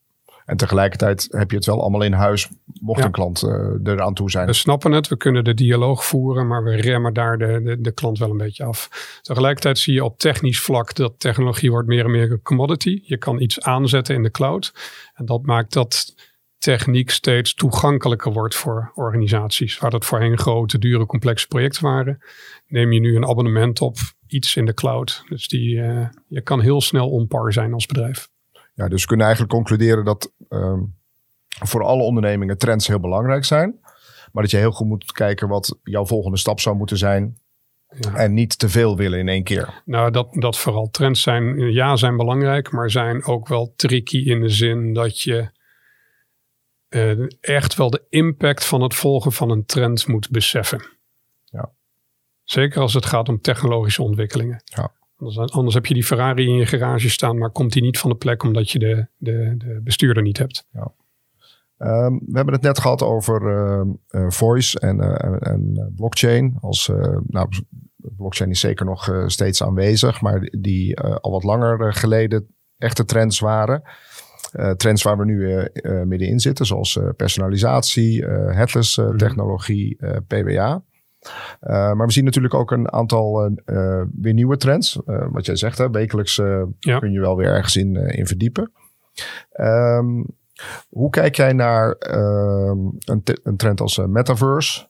En 0.46 0.58
tegelijkertijd 0.58 1.28
heb 1.30 1.50
je 1.50 1.56
het 1.56 1.66
wel 1.66 1.82
allemaal 1.82 2.02
in 2.02 2.14
huis, 2.14 2.50
mocht 2.82 3.00
ja. 3.00 3.06
een 3.06 3.12
klant 3.12 3.44
uh, 3.44 3.52
eraan 3.84 4.14
toe 4.14 4.32
zijn. 4.32 4.46
We 4.46 4.54
snappen 4.54 4.92
het, 4.92 5.08
we 5.08 5.18
kunnen 5.18 5.44
de 5.44 5.54
dialoog 5.54 6.06
voeren, 6.06 6.48
maar 6.48 6.64
we 6.64 6.76
remmen 6.76 7.14
daar 7.14 7.38
de, 7.38 7.62
de, 7.64 7.82
de, 7.82 7.92
klant 7.92 8.18
wel 8.18 8.30
een 8.30 8.38
beetje 8.38 8.64
af. 8.64 8.90
Tegelijkertijd 9.22 9.80
zie 9.80 9.94
je 9.94 10.04
op 10.04 10.20
technisch 10.20 10.60
vlak 10.60 10.96
dat 10.96 11.20
technologie 11.20 11.72
wordt 11.72 11.88
meer 11.88 12.06
en 12.06 12.12
meer 12.12 12.32
een 12.32 12.42
commodity. 12.42 13.02
Je 13.04 13.18
kan 13.18 13.42
iets 13.42 13.62
aanzetten 13.62 14.16
in 14.16 14.24
de 14.24 14.32
cloud. 14.32 14.74
En 15.14 15.26
dat 15.26 15.46
maakt 15.46 15.74
dat 15.74 16.14
techniek 16.64 17.10
steeds 17.10 17.54
toegankelijker 17.54 18.34
wordt 18.34 18.56
voor 18.56 18.92
organisaties. 18.96 19.78
Waar 19.80 19.92
dat 19.92 20.06
voorheen 20.06 20.38
grote, 20.38 20.80
dure, 20.80 21.06
complexe 21.06 21.48
projecten 21.48 21.84
waren, 21.84 22.24
neem 22.68 22.92
je 22.92 23.00
nu 23.00 23.16
een 23.16 23.28
abonnement 23.28 23.82
op 23.82 23.98
iets 24.28 24.56
in 24.56 24.66
de 24.66 24.74
cloud. 24.74 25.24
Dus 25.30 25.48
die, 25.48 25.76
uh, 25.76 26.08
je 26.28 26.42
kan 26.42 26.62
heel 26.62 26.82
snel 26.82 27.10
onpar 27.10 27.54
zijn 27.54 27.74
als 27.74 27.86
bedrijf. 27.86 28.30
Ja, 28.74 28.88
dus 28.88 29.02
we 29.02 29.08
kunnen 29.08 29.26
eigenlijk 29.26 29.56
concluderen 29.56 30.06
dat 30.06 30.34
ehm, 30.50 30.80
voor 31.48 31.84
alle 31.84 32.04
ondernemingen 32.04 32.58
trends 32.58 32.88
heel 32.88 33.00
belangrijk 33.00 33.46
zijn. 33.46 33.80
Maar 34.32 34.44
dat 34.44 34.52
je 34.52 34.58
heel 34.58 34.72
goed 34.72 34.88
moet 34.88 35.12
kijken 35.12 35.48
wat 35.48 35.80
jouw 35.84 36.06
volgende 36.06 36.38
stap 36.38 36.60
zou 36.60 36.76
moeten 36.76 36.98
zijn. 36.98 37.38
Ja. 38.00 38.16
En 38.16 38.34
niet 38.34 38.60
te 38.60 38.70
veel 38.70 38.98
willen 38.98 39.20
in 39.20 39.28
één 39.28 39.44
keer. 39.44 39.82
Nou, 39.86 40.12
dat, 40.12 40.34
dat 40.34 40.58
vooral 40.58 40.90
trends 40.90 41.22
zijn, 41.22 41.72
ja, 41.72 41.96
zijn 41.96 42.18
belangrijk, 42.18 42.72
maar 42.72 42.92
zijn 42.92 43.26
ook 43.26 43.48
wel 43.48 43.74
tricky 43.76 44.18
in 44.18 44.42
de 44.42 44.50
zin 44.50 44.94
dat 44.94 45.22
je 45.22 45.62
uh, 46.96 47.28
echt 47.40 47.76
wel 47.76 47.90
de 47.90 48.04
impact 48.10 48.66
van 48.66 48.82
het 48.82 48.94
volgen 48.96 49.32
van 49.32 49.50
een 49.50 49.66
trend 49.66 50.08
moet 50.08 50.30
beseffen. 50.30 50.86
Ja. 51.44 51.72
Zeker 52.44 52.82
als 52.82 52.94
het 52.94 53.06
gaat 53.06 53.30
om 53.30 53.42
technologische 53.42 54.04
ontwikkelingen. 54.04 54.62
Ja. 54.64 54.92
Anders, 55.18 55.54
anders, 55.54 55.76
heb 55.76 55.86
je 55.86 55.94
die 55.94 56.04
Ferrari 56.04 56.48
in 56.48 56.56
je 56.56 56.66
garage 56.66 57.10
staan, 57.10 57.38
maar 57.38 57.52
komt 57.52 57.74
die 57.74 57.82
niet 57.82 58.00
van 58.00 58.10
de 58.10 58.16
plek 58.16 58.44
omdat 58.44 58.72
je 58.72 58.80
de, 58.80 59.08
de, 59.18 59.56
de 59.58 59.80
bestuurder 59.84 60.24
niet 60.24 60.38
hebt. 60.38 60.68
Ja. 60.72 60.92
Um, 61.78 62.20
we 62.26 62.36
hebben 62.36 62.54
het 62.54 62.64
net 62.64 62.80
gehad 62.80 63.02
over 63.02 63.42
uh, 63.42 63.94
uh, 64.10 64.30
voice 64.30 64.80
en, 64.80 64.98
uh, 64.98 65.48
en 65.52 65.94
blockchain. 65.96 66.58
Als, 66.62 66.92
nou, 67.28 67.50
blockchain 67.98 68.50
is 68.50 68.60
zeker 68.60 68.86
nog 68.86 69.24
steeds 69.26 69.64
aanwezig, 69.64 70.22
maar 70.22 70.50
die 70.60 71.00
al 71.00 71.32
wat 71.32 71.44
langer 71.44 71.94
geleden 71.94 72.56
echte 72.78 73.06
trends 73.06 73.40
waren. 73.40 73.82
Trends 74.78 75.04
waar 75.04 75.18
we 75.18 75.26
nu 75.26 75.68
middenin 76.06 76.40
zitten, 76.40 76.66
zoals 76.66 77.00
personalisatie, 77.16 78.26
headless 78.26 78.96
-hmm. 78.96 79.18
technologie, 79.18 79.98
PWA. 80.28 80.84
Uh, 81.62 81.94
maar 81.94 82.06
we 82.06 82.12
zien 82.12 82.24
natuurlijk 82.24 82.54
ook 82.54 82.72
een 82.72 82.92
aantal 82.92 83.50
uh, 83.66 84.02
weer 84.22 84.34
nieuwe 84.34 84.58
trends. 84.58 85.00
Uh, 85.06 85.26
wat 85.32 85.46
jij 85.46 85.56
zegt, 85.56 85.78
hè, 85.78 85.90
wekelijks 85.90 86.36
ja. 86.80 87.00
kun 87.00 87.12
je 87.12 87.20
wel 87.20 87.38
weer 87.38 87.48
ergens 87.48 87.76
in, 87.76 87.96
in 87.96 88.28
verdiepen. 88.28 88.72
Um, 89.60 90.26
hoe 90.90 91.10
kijk 91.10 91.36
jij 91.36 91.54
naar 91.54 91.92
ehm, 91.92 92.80
een, 93.00 93.24
een, 93.44 93.58
trend 93.58 93.82
als 93.82 93.98
metaverse 93.98 94.88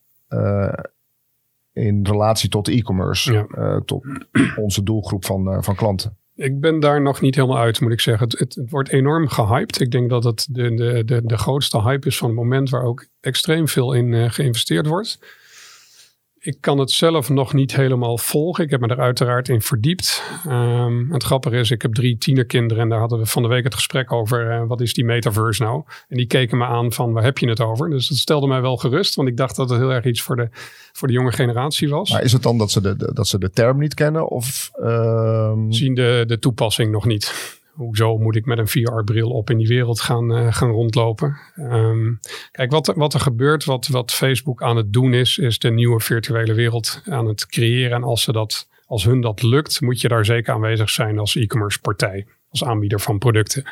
in 1.74 2.06
relatie 2.06 2.50
tot 2.50 2.68
e-commerce, 2.68 3.34
ja. 3.34 3.82
tot 3.86 4.06
onze 4.56 4.84
doelgroep 4.84 5.26
van, 5.26 5.64
van 5.64 5.76
klanten? 5.76 6.18
Ik 6.36 6.60
ben 6.60 6.80
daar 6.80 7.02
nog 7.02 7.22
niet 7.22 7.36
helemaal 7.36 7.58
uit, 7.58 7.82
moet 7.82 7.92
ik 7.92 8.02
zeggen. 8.02 8.28
Het, 8.28 8.40
het, 8.40 8.70
wordt 8.70 8.90
enorm 8.90 9.28
gehyped. 9.28 9.80
Ik 9.80 9.92
denk 9.92 10.10
dat 10.10 10.24
het 10.24 10.48
de, 10.50 10.74
de, 10.74 11.04
de, 11.06 11.22
de 11.26 11.38
grootste 11.38 11.82
hype 11.82 12.08
is 12.08 12.18
van 12.18 12.28
het 12.28 12.38
moment 12.38 12.70
waar 12.70 12.84
ook 12.84 13.08
extreem 13.20 13.68
veel 13.68 13.94
in 13.94 14.32
geïnvesteerd 14.32 14.88
wordt 14.88 15.20
ik 16.46 16.58
kan 16.60 16.78
het 16.78 16.92
zelf 16.92 17.30
nog 17.30 17.54
niet 17.54 17.76
helemaal 17.76 18.18
volgen. 18.18 18.64
Ik 18.64 18.70
heb 18.70 18.80
me 18.80 18.88
er 18.88 19.00
uiteraard 19.00 19.50
in 19.50 19.62
verdiept. 19.62 20.24
Um, 20.48 21.12
het 21.12 21.24
grappige 21.24 21.58
is, 21.58 21.72
ik 21.72 21.82
heb 21.82 21.94
drie 21.94 22.18
tienerkinderen 22.18 22.84
en 22.84 22.90
daar 22.90 23.00
hadden 23.00 23.20
we 23.20 23.26
van 23.26 23.42
de 23.42 23.48
week 23.48 23.64
het 23.64 23.74
gesprek 23.74 24.12
over 24.12 24.52
uh, 24.52 24.68
wat 24.68 24.82
is 24.82 24.94
die 24.94 25.06
metaverse 25.06 25.64
nou? 25.64 25.84
En 26.08 26.18
die 26.18 26.28
keken 26.28 26.58
me 26.58 26.66
aan 26.66 26.94
van 26.94 27.14
waar 27.14 27.24
heb 27.24 27.38
je 27.38 27.50
het 27.50 27.62
over? 27.62 27.90
Dus 27.90 28.08
dat 28.08 28.18
stelde 28.18 28.48
mij 28.48 28.62
wel 28.62 28.78
gerust, 28.78 29.16
want 29.16 29.28
ik 29.28 29.38
dacht 29.38 29.56
dat 29.56 29.70
het 29.70 29.80
heel 29.80 29.92
erg 29.92 30.06
iets 30.06 30.22
voor 30.22 30.36
de, 30.36 30.48
voor 30.92 31.08
de 31.08 31.14
jonge 31.14 31.32
generatie 31.32 31.90
was. 31.90 32.12
Maar 32.12 32.24
is 32.24 32.34
het 32.34 32.44
dan 32.44 32.58
dat 32.58 32.72
ze 32.72 32.82
de, 32.82 33.12
dat 33.14 33.28
ze 33.28 33.40
de 33.40 33.50
term 33.50 33.80
niet 33.80 33.94
kennen 33.94 34.28
of 34.28 34.72
um... 34.80 35.72
zien 35.72 35.94
de, 35.94 36.24
de 36.28 36.40
toepassing 36.40 36.92
nog 36.92 37.06
niet? 37.06 37.62
Hoezo 37.74 38.18
moet 38.18 38.36
ik 38.36 38.46
met 38.46 38.58
een 38.58 38.68
VR-bril 38.68 39.30
op 39.30 39.50
in 39.50 39.58
die 39.58 39.68
wereld 39.68 40.02
gaan, 40.02 40.32
uh, 40.38 40.54
gaan 40.54 40.70
rondlopen? 40.70 41.38
Um, 41.56 42.20
kijk, 42.52 42.72
wat, 42.72 42.94
wat 42.96 43.14
er 43.14 43.20
gebeurt, 43.20 43.66
wat, 43.66 43.88
wat 43.88 44.12
Facebook 44.12 44.62
aan 44.62 44.78
het 44.78 44.94
doen 44.94 45.14
is, 45.14 45.38
is 45.38 45.60
de 45.60 45.72
nieuwe 45.72 46.00
virtuele 46.00 46.54
wereld 46.54 47.02
aan 47.06 47.28
het 47.28 47.46
creëren. 47.46 47.96
En 47.96 48.04
als, 48.04 48.24
ze 48.24 48.32
dat, 48.32 48.68
als 48.86 49.04
hun 49.04 49.22
dat 49.22 49.42
lukt, 49.42 49.82
moet 49.82 50.02
je 50.02 50.08
daar 50.08 50.26
zeker 50.26 50.54
aanwezig 50.54 50.90
zijn 50.90 51.20
als 51.20 51.36
e-commerce 51.36 51.80
partij, 51.80 52.28
als 52.50 52.64
aanbieder 52.64 53.00
van 53.00 53.18
producten. 53.18 53.64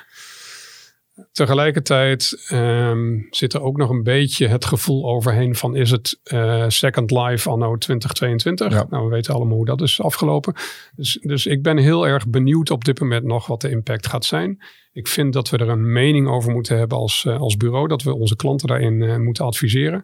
Tegelijkertijd 1.31 2.47
um, 2.51 3.27
zit 3.29 3.53
er 3.53 3.61
ook 3.61 3.77
nog 3.77 3.89
een 3.89 4.03
beetje 4.03 4.47
het 4.47 4.65
gevoel 4.65 5.05
overheen 5.05 5.55
van 5.55 5.75
is 5.75 5.91
het 5.91 6.19
uh, 6.23 6.65
Second 6.67 7.11
Life 7.11 7.49
anno 7.49 7.77
2022? 7.77 8.73
Ja. 8.73 8.85
Nou, 8.89 9.03
we 9.03 9.09
weten 9.09 9.33
allemaal 9.33 9.55
hoe 9.55 9.65
dat 9.65 9.81
is 9.81 10.01
afgelopen. 10.01 10.53
Dus, 10.95 11.19
dus 11.21 11.45
ik 11.45 11.63
ben 11.63 11.77
heel 11.77 12.07
erg 12.07 12.27
benieuwd 12.27 12.69
op 12.69 12.85
dit 12.85 12.99
moment 12.99 13.23
nog 13.23 13.47
wat 13.47 13.61
de 13.61 13.69
impact 13.69 14.07
gaat 14.07 14.25
zijn. 14.25 14.63
Ik 14.91 15.07
vind 15.07 15.33
dat 15.33 15.49
we 15.49 15.57
er 15.57 15.69
een 15.69 15.91
mening 15.91 16.27
over 16.27 16.51
moeten 16.51 16.77
hebben 16.77 16.97
als, 16.97 17.23
uh, 17.27 17.39
als 17.39 17.57
bureau, 17.57 17.87
dat 17.87 18.03
we 18.03 18.15
onze 18.15 18.35
klanten 18.35 18.67
daarin 18.67 19.01
uh, 19.01 19.17
moeten 19.17 19.45
adviseren. 19.45 20.03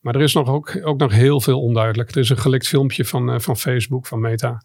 Maar 0.00 0.14
er 0.14 0.22
is 0.22 0.34
nog 0.34 0.48
ook, 0.48 0.80
ook 0.82 0.98
nog 0.98 1.12
heel 1.12 1.40
veel 1.40 1.60
onduidelijk. 1.60 2.10
Er 2.10 2.20
is 2.20 2.30
een 2.30 2.38
gelikt 2.38 2.68
filmpje 2.68 3.04
van, 3.04 3.40
van 3.40 3.56
Facebook, 3.56 4.06
van 4.06 4.20
Meta. 4.20 4.62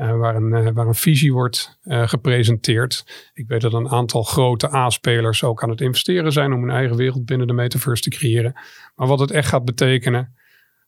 Uh, 0.00 0.16
waar, 0.16 0.36
een, 0.36 0.50
uh, 0.50 0.68
waar 0.74 0.86
een 0.86 0.94
visie 0.94 1.32
wordt 1.32 1.78
uh, 1.84 2.08
gepresenteerd. 2.08 3.04
Ik 3.34 3.48
weet 3.48 3.60
dat 3.60 3.72
een 3.72 3.88
aantal 3.88 4.22
grote 4.22 4.74
A-spelers 4.74 5.44
ook 5.44 5.62
aan 5.62 5.70
het 5.70 5.80
investeren 5.80 6.32
zijn 6.32 6.52
om 6.52 6.62
een 6.62 6.70
eigen 6.70 6.96
wereld 6.96 7.24
binnen 7.24 7.46
de 7.46 7.52
metaverse 7.52 8.02
te 8.02 8.10
creëren. 8.10 8.52
Maar 8.94 9.06
wat 9.06 9.20
het 9.20 9.30
echt 9.30 9.48
gaat 9.48 9.64
betekenen 9.64 10.34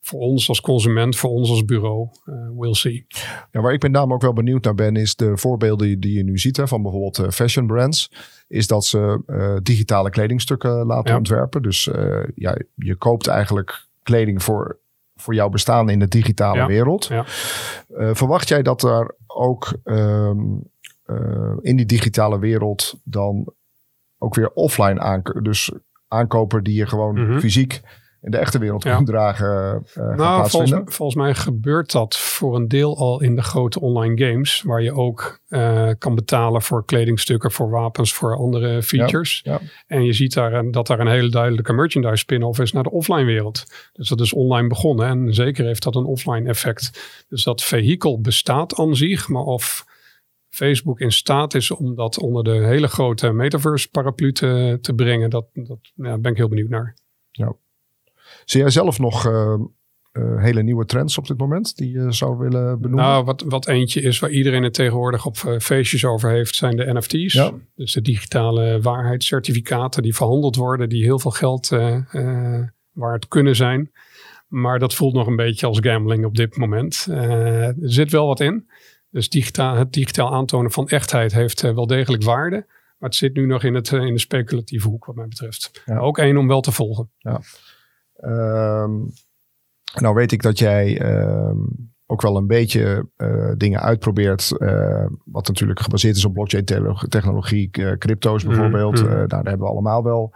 voor 0.01 0.21
ons 0.21 0.49
als 0.49 0.61
consument, 0.61 1.17
voor 1.17 1.31
ons 1.31 1.51
als 1.51 1.65
bureau, 1.65 2.09
we'll 2.57 2.75
see. 2.75 3.07
Ja, 3.51 3.61
waar 3.61 3.73
ik 3.73 3.83
met 3.83 3.91
name 3.93 4.15
ook 4.15 4.23
wel 4.23 4.33
benieuwd 4.33 4.65
naar 4.65 4.75
ben, 4.75 4.97
is 4.97 5.17
de 5.17 5.37
voorbeelden 5.37 6.01
die 6.01 6.17
je 6.17 6.25
nu 6.25 6.39
ziet 6.39 6.57
hè, 6.57 6.69
van 6.69 6.83
bijvoorbeeld 6.83 7.35
fashion 7.35 7.67
brands. 7.67 8.13
Is 8.49 8.67
dat 8.67 8.85
ze 8.85 9.21
digitale 9.63 10.11
kledingstukken 10.11 10.87
laten 10.87 11.11
ja. 11.11 11.17
ontwerpen. 11.17 11.63
Dus 11.63 11.91
ja, 12.35 12.57
je 12.75 12.97
koopt 12.97 13.27
eigenlijk 13.27 13.87
kleding 14.03 14.43
voor 14.43 14.79
voor 15.21 15.35
jouw 15.35 15.49
bestaan 15.49 15.89
in 15.89 15.99
de 15.99 16.09
digitale 16.09 16.67
wereld. 16.67 17.07
Ja. 17.07 17.25
Uh, 17.89 18.11
verwacht 18.13 18.49
jij 18.49 18.63
dat 18.63 18.83
er 18.83 19.17
ook 19.27 19.79
um, 19.85 20.63
uh, 21.07 21.57
in 21.61 21.77
die 21.77 21.87
digitale 21.87 22.39
wereld 22.39 23.01
dan 23.05 23.53
ook 24.19 24.35
weer 24.35 24.51
offline 24.51 25.01
aankopen, 25.01 25.45
dus 25.45 25.73
aankopen 26.09 26.65
die 26.65 26.75
je 26.75 26.87
gewoon 26.87 27.15
mm 27.15 27.27
-hmm. 27.27 27.41
fysiek 27.41 27.81
in 28.23 28.31
de 28.31 28.37
echte 28.37 28.59
wereld 28.59 28.83
ja. 28.83 29.03
dragen 29.03 29.87
uh, 29.99 30.17
nou, 30.17 30.49
volgens, 30.49 30.73
volgens, 30.85 31.15
mij 31.15 31.35
gebeurt 31.35 31.93
dat 31.93 32.17
voor 32.17 32.57
een 32.57 32.69
deel 32.69 32.97
al 32.97 33.23
in 33.23 33.37
de 33.37 33.43
grote 33.43 33.81
online 33.81 34.27
games, 34.27 34.63
waar 34.63 34.83
je 34.83 34.93
ook 34.93 35.41
uh, 35.49 35.91
kan 35.99 36.15
betalen 36.15 36.63
voor 36.63 36.85
kledingstukken, 36.85 37.53
voor 37.53 37.71
wapens, 37.71 38.13
voor 38.13 38.37
andere 38.37 38.83
features. 38.83 39.41
Ja, 39.45 39.53
ja. 39.53 39.61
En 39.87 40.05
je 40.05 40.13
ziet 40.13 40.35
daar 40.35 40.53
een, 40.53 40.71
dat 40.71 40.87
daar 40.87 41.01
een 41.01 41.09
hele 41.09 41.31
duidelijke 41.31 41.73
merchandise 41.73 42.17
spin-off 42.17 42.59
is 42.59 42.73
naar 42.73 42.83
de 42.83 42.91
offline 42.91 43.25
wereld. 43.25 43.65
Dus 43.93 44.09
dat 44.09 44.21
is 44.21 44.33
online 44.33 44.69
begonnen 44.69 45.07
en 45.07 45.35
zeker 45.35 45.65
heeft 45.65 45.83
dat 45.83 45.97
een 45.97 46.05
offline 46.05 46.49
effect. 46.49 47.25
Dus 47.29 47.45
dat 47.45 47.63
vehikel 47.63 48.21
bestaat 48.21 48.75
aan 48.75 48.97
zich, 48.97 49.29
maar 49.29 49.43
of 49.43 49.87
Facebook 50.49 51.01
in 51.01 51.13
staat 51.13 51.55
is 51.55 51.71
om 51.71 51.95
dat 51.95 52.19
onder 52.19 52.45
de 52.45 52.51
hele 52.67 52.89
grote 52.89 53.33
metaverse 53.33 53.91
paraplu 53.91 54.33
te, 54.33 54.79
te 54.81 54.95
brengen, 54.95 55.31
dat, 55.31 55.47
dat 55.53 55.79
ja, 55.95 56.19
ben 56.19 56.31
ik 56.31 56.37
heel 56.37 56.49
benieuwd 56.49 56.69
naar. 56.69 56.97
Ja. 57.31 57.57
Zie 58.51 58.61
jij 58.61 58.71
zelf 58.71 58.99
nog 58.99 59.27
uh, 59.27 59.55
uh, 60.13 60.43
hele 60.43 60.63
nieuwe 60.63 60.85
trends 60.85 61.19
op 61.19 61.27
dit 61.27 61.39
moment 61.39 61.77
die 61.77 61.91
je 61.91 62.13
zou 62.13 62.39
willen 62.39 62.81
benoemen? 62.81 63.05
Nou, 63.05 63.25
wat, 63.25 63.45
wat 63.47 63.67
eentje 63.67 64.01
is 64.01 64.19
waar 64.19 64.31
iedereen 64.31 64.63
het 64.63 64.75
tegenwoordig 64.75 65.27
op 65.27 65.37
uh, 65.37 65.59
feestjes 65.59 66.05
over 66.05 66.31
heeft, 66.31 66.55
zijn 66.55 66.77
de 66.77 66.93
NFT's. 66.93 67.33
Ja. 67.33 67.53
Dus 67.75 67.93
de 67.93 68.01
digitale 68.01 68.81
waarheidscertificaten 68.81 70.03
die 70.03 70.15
verhandeld 70.15 70.57
worden, 70.57 70.89
die 70.89 71.03
heel 71.03 71.19
veel 71.19 71.31
geld 71.31 71.69
waard 72.93 73.29
kunnen 73.29 73.57
zijn. 73.57 73.91
Maar 74.47 74.79
dat 74.79 74.95
voelt 74.95 75.15
nog 75.15 75.27
een 75.27 75.37
beetje 75.37 75.67
als 75.67 75.79
gambling 75.81 76.25
op 76.25 76.37
dit 76.37 76.57
moment. 76.57 77.07
er 77.11 77.75
zit 77.79 78.11
wel 78.11 78.27
wat 78.27 78.41
in. 78.41 78.69
Dus 79.11 79.29
digitaal, 79.29 79.75
het 79.77 79.93
digitaal 79.93 80.33
aantonen 80.33 80.71
van 80.71 80.89
echtheid 80.89 81.33
heeft 81.33 81.61
wel 81.61 81.87
degelijk 81.87 82.23
waarde. 82.23 82.67
Maar 82.99 83.09
het 83.09 83.19
zit 83.19 83.35
nu 83.35 83.47
nog 83.47 83.63
in, 83.63 83.75
het, 83.75 83.93
in 83.93 84.15
de 84.15 84.21
speculatieve 84.21 84.89
hoek, 84.89 85.05
wat 85.05 85.17
mij 85.17 85.29
betreft. 85.29 85.83
Ja. 85.85 85.99
Ook 85.99 86.19
één 86.19 86.37
om 86.37 86.49
wel 86.49 86.61
te 86.61 86.73
volgen. 86.73 87.11
Ja. 87.19 87.41
Um, 88.21 89.13
nou 89.95 90.15
weet 90.15 90.33
ik 90.33 90.43
dat 90.43 90.59
jij 90.59 91.03
um, 91.03 91.93
ook 92.07 92.23
wel 92.23 92.37
een 92.37 92.47
beetje 92.47 93.09
uh, 93.17 93.53
dingen 93.57 93.81
uitprobeert. 93.81 94.53
Uh, 94.59 95.07
wat 95.25 95.49
natuurlijk 95.49 95.81
gebaseerd 95.81 96.17
is 96.17 96.25
op 96.25 96.33
blockchain 96.33 96.65
technologie, 97.09 97.69
uh, 97.79 97.93
crypto's 97.93 98.45
bijvoorbeeld. 98.45 99.03
Mm, 99.03 99.29
daar 99.29 99.45
hebben 99.45 99.67
we 99.67 99.73
allemaal 99.73 100.05
wel 100.05 100.35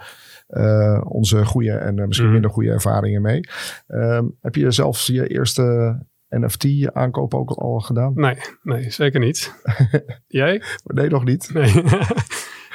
onze 1.04 1.44
goede 1.44 1.72
en 1.72 1.94
misschien 1.94 2.26
mm. 2.26 2.32
minder 2.32 2.50
goede 2.50 2.70
ervaringen 2.70 3.22
mee. 3.22 3.40
Um, 3.88 4.36
heb 4.40 4.54
je 4.54 4.70
zelf 4.70 5.06
je 5.06 5.26
eerste 5.26 5.98
NFT 6.28 6.92
aankoop 6.92 7.34
ook 7.34 7.50
al 7.50 7.80
gedaan? 7.80 8.12
Nee, 8.14 8.36
nee 8.62 8.90
zeker 8.90 9.20
niet. 9.20 9.54
Jij? 10.26 10.62
Nee, 10.84 11.08
nog 11.08 11.24
niet. 11.24 11.50
Nee. 11.54 11.72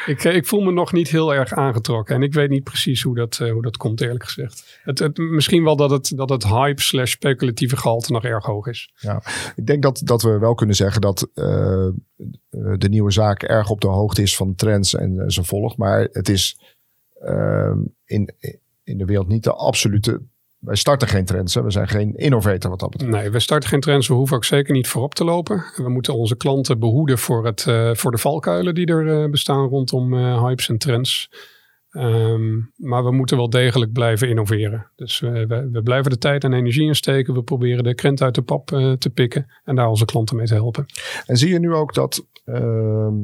ik, 0.07 0.23
ik 0.23 0.45
voel 0.45 0.61
me 0.61 0.71
nog 0.71 0.93
niet 0.93 1.09
heel 1.09 1.33
erg 1.33 1.53
aangetrokken. 1.53 2.15
En 2.15 2.21
ik 2.21 2.33
weet 2.33 2.49
niet 2.49 2.63
precies 2.63 3.01
hoe 3.01 3.15
dat, 3.15 3.39
uh, 3.41 3.51
hoe 3.51 3.61
dat 3.61 3.77
komt, 3.77 4.01
eerlijk 4.01 4.23
gezegd. 4.23 4.79
Het, 4.83 4.99
het, 4.99 5.17
misschien 5.17 5.63
wel 5.63 5.75
dat 5.75 5.89
het, 5.89 6.11
dat 6.15 6.29
het 6.29 6.47
hype 6.47 6.81
slash 6.81 7.11
speculatieve 7.11 7.77
gehalte 7.77 8.11
nog 8.11 8.23
erg 8.23 8.45
hoog 8.45 8.67
is. 8.67 8.91
Ja, 8.99 9.21
ik 9.55 9.65
denk 9.65 9.83
dat, 9.83 10.01
dat 10.03 10.21
we 10.21 10.37
wel 10.37 10.53
kunnen 10.53 10.75
zeggen 10.75 11.01
dat 11.01 11.29
uh, 11.35 11.87
de 12.77 12.89
nieuwe 12.89 13.11
zaak 13.11 13.43
erg 13.43 13.69
op 13.69 13.81
de 13.81 13.87
hoogte 13.87 14.21
is 14.21 14.35
van 14.35 14.49
de 14.49 14.55
trends 14.55 14.95
en 14.95 15.31
ze 15.31 15.43
volgt. 15.43 15.77
Maar 15.77 16.07
het 16.11 16.29
is 16.29 16.59
ehm, 17.19 17.79
in, 18.05 18.33
in 18.83 18.97
de 18.97 19.05
wereld 19.05 19.27
niet 19.27 19.43
de 19.43 19.53
absolute 19.53 20.21
wij 20.59 20.75
starten 20.75 21.07
geen 21.07 21.25
trends. 21.25 21.53
Hè? 21.53 21.63
We 21.63 21.71
zijn 21.71 21.87
geen 21.87 22.15
innovator 22.15 22.69
wat 22.69 22.79
dat 22.79 22.89
betreft. 22.89 23.13
Nee, 23.13 23.29
we 23.29 23.39
starten 23.39 23.69
geen 23.69 23.79
trends. 23.79 24.07
We 24.07 24.13
hoeven 24.13 24.35
ook 24.35 24.45
zeker 24.45 24.73
niet 24.73 24.87
voorop 24.87 25.15
te 25.15 25.23
lopen. 25.23 25.63
We 25.75 25.89
moeten 25.89 26.15
onze 26.15 26.37
klanten 26.37 26.79
behoeden 26.79 27.17
voor, 27.17 27.45
het, 27.45 27.65
uh, 27.69 27.93
voor 27.93 28.11
de 28.11 28.17
valkuilen 28.17 28.75
die 28.75 28.85
er 28.85 29.05
uh, 29.05 29.29
bestaan 29.29 29.67
rondom 29.67 30.13
uh, 30.13 30.43
hypes 30.43 30.69
en 30.69 30.77
trends. 30.77 31.29
Um, 31.91 32.71
maar 32.75 33.03
we 33.03 33.11
moeten 33.11 33.37
wel 33.37 33.49
degelijk 33.49 33.91
blijven 33.91 34.29
innoveren. 34.29 34.91
Dus 34.95 35.19
we, 35.19 35.47
we, 35.47 35.69
we, 35.71 35.81
blijven 35.83 36.11
de 36.11 36.17
tijd 36.17 36.43
en 36.43 36.53
energie 36.53 36.87
insteken. 36.87 37.33
We 37.33 37.43
proberen 37.43 37.83
de 37.83 37.95
krent 37.95 38.21
uit 38.21 38.35
de 38.35 38.41
pap 38.41 38.67
te 38.99 39.11
pikken 39.13 39.51
en 39.63 39.75
daar 39.75 39.87
onze 39.87 40.05
klanten 40.05 40.35
mee 40.35 40.45
te 40.45 40.53
helpen. 40.53 40.85
En 41.25 41.37
zie 41.37 41.49
je 41.49 41.59
nu 41.59 41.73
ook 41.73 41.93
dat, 41.93 42.25
ehm, 42.45 43.15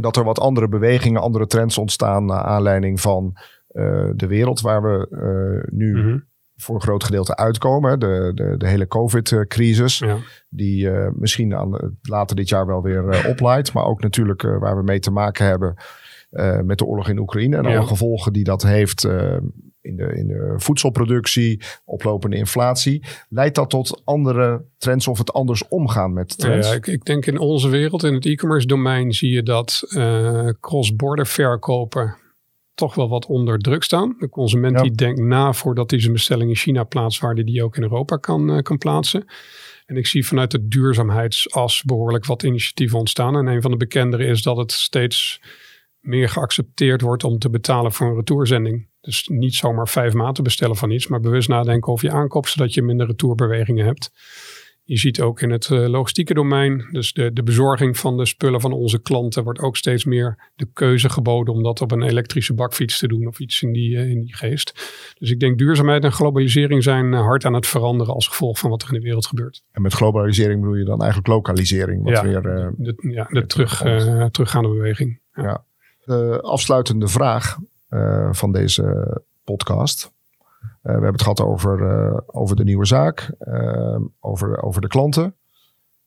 dat 0.00 0.16
er 0.16 0.24
wat 0.24 0.38
andere 0.38 0.68
bewegingen, 0.68 1.20
andere 1.20 1.46
trends 1.46 1.78
ontstaan 1.78 2.24
naar 2.24 2.42
aanleiding 2.42 3.00
van 3.00 3.36
de 4.16 4.26
wereld 4.26 4.60
waar 4.60 4.82
we 4.82 5.08
nu 5.70 5.94
mm 5.94 6.02
-hmm 6.02 6.32
voor 6.56 6.74
een 6.74 6.80
groot 6.80 7.04
gedeelte 7.04 7.36
uitkomen. 7.36 7.98
De, 7.98 8.32
de, 8.34 8.54
de 8.56 8.68
hele 8.68 8.86
COVID-crisis, 8.86 9.98
ja. 9.98 10.16
die 10.48 10.84
uh, 10.84 11.08
misschien 11.14 11.54
aan, 11.54 11.96
later 12.02 12.36
dit 12.36 12.48
jaar 12.48 12.66
wel 12.66 12.82
weer 12.82 13.26
oplaait. 13.28 13.72
Maar 13.72 13.84
ook 13.84 14.00
natuurlijk 14.00 14.42
waar 14.42 14.76
we 14.76 14.82
mee 14.82 14.98
te 14.98 15.10
maken 15.10 15.46
hebben 15.46 15.76
met 16.64 16.78
de 16.78 16.84
oorlog 16.84 17.08
in 17.08 17.18
Oekraïne. 17.18 17.56
En 17.56 17.62
ja. 17.62 17.76
alle 17.76 17.86
gevolgen 17.86 18.32
die 18.32 18.44
dat 18.44 18.62
heeft 18.62 19.04
in, 19.80 19.96
de, 19.96 20.14
in 20.14 20.26
de 20.26 20.54
voedselproductie, 20.56 21.62
oplopende 21.84 22.36
inflatie. 22.36 23.04
Leidt 23.28 23.54
dat 23.54 23.70
tot 23.70 24.02
andere 24.04 24.64
trends 24.78 25.08
of 25.08 25.18
het 25.18 25.32
anders 25.32 25.68
omgaan 25.68 26.12
met 26.12 26.38
trends? 26.38 26.68
Ja, 26.68 26.74
ik, 26.74 26.86
ik 26.86 27.04
denk 27.04 27.26
in 27.26 27.38
onze 27.38 27.68
wereld, 27.68 28.04
in 28.04 28.14
het 28.14 28.26
e-commerce 28.26 28.66
domein, 28.66 29.12
zie 29.12 29.32
je 29.32 29.42
dat 29.42 29.82
cross-border 30.60 31.26
verkopen 31.26 32.16
toch 32.74 32.94
wel 32.94 33.08
wat 33.08 33.26
onder 33.26 33.58
druk 33.58 33.82
staan. 33.82 34.16
De 34.18 34.28
consument 34.28 34.78
die 34.78 34.92
denkt 34.92 35.20
na 35.20 35.52
voordat 35.52 35.90
hij 35.90 36.00
zijn 36.00 36.12
bestelling 36.12 36.50
in 36.50 36.56
China 36.56 36.84
plaatst, 36.84 37.20
waar 37.20 37.34
hij 37.34 37.44
die 37.44 37.64
ook 37.64 37.76
in 37.76 37.82
Europa 37.82 38.16
kan, 38.16 38.50
uh, 38.50 38.58
kan 38.58 38.78
plaatsen. 38.78 39.24
En 39.86 39.96
ik 39.96 40.06
zie 40.06 40.26
vanuit 40.26 40.50
de 40.50 40.68
duurzaamheidsas 40.68 41.82
behoorlijk 41.82 42.26
wat 42.26 42.42
initiatieven 42.42 42.98
ontstaan. 42.98 43.36
En 43.36 43.46
een 43.46 43.62
van 43.62 43.70
de 43.70 43.76
bekendere 43.76 44.24
is 44.26 44.42
dat 44.42 44.56
het 44.56 44.72
steeds 44.72 45.40
meer 46.00 46.28
geaccepteerd 46.28 47.00
wordt 47.00 47.24
om 47.24 47.38
te 47.38 47.50
betalen 47.50 47.92
voor 47.92 48.06
een 48.06 48.14
retourzending. 48.14 48.88
Dus 49.00 49.28
niet 49.28 49.54
zomaar 49.54 49.88
vijf 49.88 50.12
maanden 50.12 50.44
bestellen 50.44 50.76
van 50.76 50.90
iets, 50.90 51.06
maar 51.06 51.20
bewust 51.20 51.48
nadenken 51.48 51.92
over 51.92 52.06
je 52.06 52.14
aankoop, 52.14 52.46
zodat 52.46 52.74
je 52.74 52.82
minder 52.82 53.06
retourbewegingen 53.06 53.84
hebt. 53.84 54.10
Je 54.86 54.98
ziet 54.98 55.20
ook 55.20 55.40
in 55.40 55.50
het 55.50 55.68
uh, 55.68 55.88
logistieke 55.88 56.34
domein, 56.34 56.88
dus 56.92 57.12
de, 57.12 57.32
de 57.32 57.42
bezorging 57.42 57.96
van 57.96 58.16
de 58.16 58.26
spullen 58.26 58.60
van 58.60 58.72
onze 58.72 59.02
klanten, 59.02 59.44
wordt 59.44 59.58
ook 59.58 59.76
steeds 59.76 60.04
meer 60.04 60.50
de 60.54 60.66
keuze 60.72 61.08
geboden 61.08 61.54
om 61.54 61.62
dat 61.62 61.80
op 61.80 61.92
een 61.92 62.02
elektrische 62.02 62.54
bakfiets 62.54 62.98
te 62.98 63.08
doen 63.08 63.26
of 63.26 63.38
iets 63.38 63.62
in 63.62 63.72
die, 63.72 63.90
uh, 63.90 64.10
in 64.10 64.20
die 64.20 64.34
geest. 64.34 64.72
Dus 65.18 65.30
ik 65.30 65.40
denk 65.40 65.58
duurzaamheid 65.58 66.04
en 66.04 66.12
globalisering 66.12 66.82
zijn 66.82 67.12
uh, 67.12 67.20
hard 67.20 67.44
aan 67.44 67.54
het 67.54 67.66
veranderen 67.66 68.14
als 68.14 68.28
gevolg 68.28 68.58
van 68.58 68.70
wat 68.70 68.82
er 68.82 68.88
in 68.88 68.94
de 68.94 69.00
wereld 69.00 69.26
gebeurt. 69.26 69.62
En 69.70 69.82
met 69.82 69.94
globalisering 69.94 70.60
bedoel 70.60 70.76
je 70.76 70.84
dan 70.84 71.00
eigenlijk 71.00 71.28
lokalisering? 71.28 72.02
Wat 72.02 72.12
ja, 72.12 72.22
weer, 72.22 72.42
de, 72.42 72.94
ja, 73.10 73.24
de 73.30 73.46
terug, 73.46 73.82
teruggaande 74.30 74.68
beweging. 74.68 75.20
Ja. 75.32 75.42
ja. 75.42 75.64
De 76.04 76.40
afsluitende 76.40 77.08
vraag 77.08 77.58
van 78.30 78.52
deze 78.52 79.22
podcast 79.44 80.04
eh, 80.04 80.10
we 80.84 80.90
hebben 80.90 81.12
het 81.12 81.22
gehad 81.22 81.40
over, 81.40 81.90
eh, 81.90 82.18
over 82.26 82.56
de 82.56 82.64
nieuwe 82.64 82.86
zaak, 82.86 83.30
eh, 83.38 83.96
over, 84.20 84.62
over 84.62 84.80
de 84.80 84.88
klanten. 84.88 85.34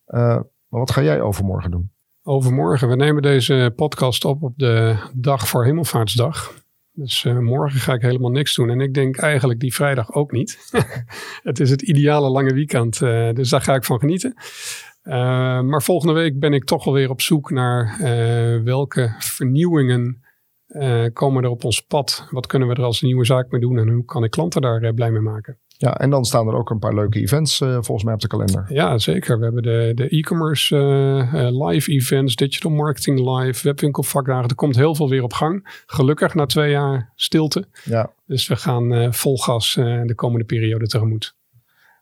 maar 0.06 0.80
wat 0.80 0.92
ga 0.92 1.02
jij 1.02 1.22
overmorgen 1.22 1.72
doen? 1.72 1.92
Overmorgen, 2.24 2.90
we 2.90 2.96
nemen 2.96 3.22
deze 3.22 3.74
podcast 3.76 4.26
op 4.26 4.44
op 4.44 4.54
de 4.58 4.96
dag 5.14 5.48
voor 5.48 5.66
Hemelvaartsdag. 5.66 6.54
Dus 6.92 7.24
morgen 7.24 7.80
ga 7.80 7.94
ik 7.94 8.02
helemaal 8.02 8.32
niks 8.32 8.56
doen. 8.56 8.70
En 8.70 8.82
ik 8.82 8.94
denk 8.94 9.18
eigenlijk 9.18 9.60
die 9.60 9.74
vrijdag 9.74 10.14
ook 10.14 10.32
niet. 10.32 10.70
het 11.50 11.60
is 11.60 11.70
het 11.70 11.82
ideale 11.82 12.30
lange 12.30 12.54
weekend, 12.54 13.00
dus 13.36 13.50
daar 13.50 13.62
ga 13.62 13.76
ik 13.76 13.84
van 13.84 14.00
genieten. 14.00 14.34
maar 15.68 15.84
volgende 15.84 16.14
week 16.14 16.40
ben 16.40 16.54
ik 16.54 16.64
toch 16.64 16.86
alweer 16.86 17.10
op 17.10 17.22
zoek 17.22 17.52
naar 17.52 17.98
welke 18.64 19.16
vernieuwingen 19.20 20.22
uh, 20.68 21.06
komen 21.14 21.44
er 21.44 21.50
op 21.50 21.64
ons 21.64 21.82
pad? 21.82 22.28
Wat 22.32 22.48
kunnen 22.48 22.68
we 22.68 22.74
er 22.74 22.84
als 22.84 23.02
nieuwe 23.02 23.26
zaak 23.26 23.52
mee 23.52 23.62
doen 23.62 23.78
en 23.78 23.90
hoe 23.90 24.06
kan 24.06 24.24
ik 24.24 24.32
klanten 24.32 24.62
daar 24.62 24.84
uh, 24.84 24.94
blij 24.94 25.12
mee 25.12 25.22
maken? 25.22 25.58
Ja, 25.68 25.98
en 25.98 26.10
dan 26.10 26.26
staan 26.26 26.48
er 26.48 26.56
ook 26.56 26.70
een 26.70 26.80
paar 26.80 26.94
leuke 26.94 27.20
events 27.20 27.62
uh, 27.62 27.74
volgens 27.74 28.04
mij 28.04 28.14
op 28.14 28.20
de 28.20 28.28
kalender. 28.28 28.66
Ja, 28.68 28.98
zeker. 28.98 29.38
We 29.38 29.44
hebben 29.44 29.64
de, 29.64 29.92
de 29.96 30.10
e-commerce 30.10 30.76
live 31.52 31.92
events, 31.92 32.36
digital 32.36 32.72
marketing 32.72 33.20
live, 33.20 33.64
webwinkelvakdagen. 33.64 34.50
Er 34.50 34.56
komt 34.56 34.76
heel 34.76 34.96
veel 34.96 35.10
weer 35.10 35.24
op 35.24 35.34
gang. 35.34 35.84
Gelukkig 35.86 36.34
na 36.34 36.46
twee 36.46 36.72
jaar 36.72 37.12
stilte. 37.16 37.68
Ja. 37.84 38.14
Dus 38.26 38.48
we 38.48 38.56
gaan 38.56 39.14
vol 39.14 39.38
gas 39.38 39.74
de 40.06 40.14
komende 40.16 40.46
periode 40.46 40.88
tegemoet. 40.88 41.36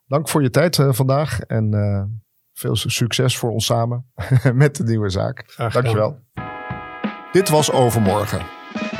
Dank 0.08 0.30
voor 0.30 0.41
je 0.41 0.49
tijd 0.49 0.75
vandaag 0.89 1.39
en 1.39 1.71
veel 2.54 2.75
succes 2.75 3.38
voor 3.38 3.51
ons 3.51 3.65
samen 3.65 4.06
met 4.54 4.75
de 4.75 4.84
nieuwe 4.84 5.10
zaak. 5.10 5.43
Graag 5.47 5.73
Dankjewel. 5.73 6.19
Dit 7.36 7.50
was 7.50 7.71
Overmorgen. 7.71 8.41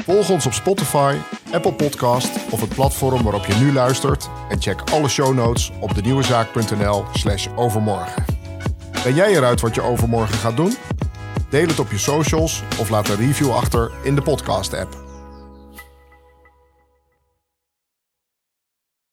Volg 0.04 0.30
ons 0.30 0.46
op 0.46 0.54
Spotify, 0.54 1.16
Apple 1.52 1.74
Podcast 1.74 2.30
of 2.52 2.62
het 2.62 2.70
platform 2.70 3.24
waarop 3.24 3.46
je 3.46 3.54
nu 3.54 3.74
luistert. 3.74 4.30
En 4.50 4.62
check 4.62 4.82
alle 4.92 5.08
show 5.08 5.34
notes 5.34 5.72
op 5.80 5.96
denieuwezaak.nl 5.96 7.06
slash 7.14 7.48
overmorgen. 7.56 8.26
Ben 9.04 9.14
jij 9.14 9.36
eruit 9.36 9.62
wat 9.62 9.76
je 9.76 9.82
overmorgen 9.82 10.38
gaat 10.38 10.56
doen? 10.56 10.76
Deel 11.50 11.68
het 11.68 11.80
op 11.80 11.92
je 11.92 11.98
socials 11.98 12.64
of 12.80 12.90
laat 12.90 13.10
een 13.10 13.16
review 13.16 13.52
achter 13.52 13.92
in 14.04 14.16
de 14.16 14.22
podcast 14.22 14.74
app. 14.74 15.05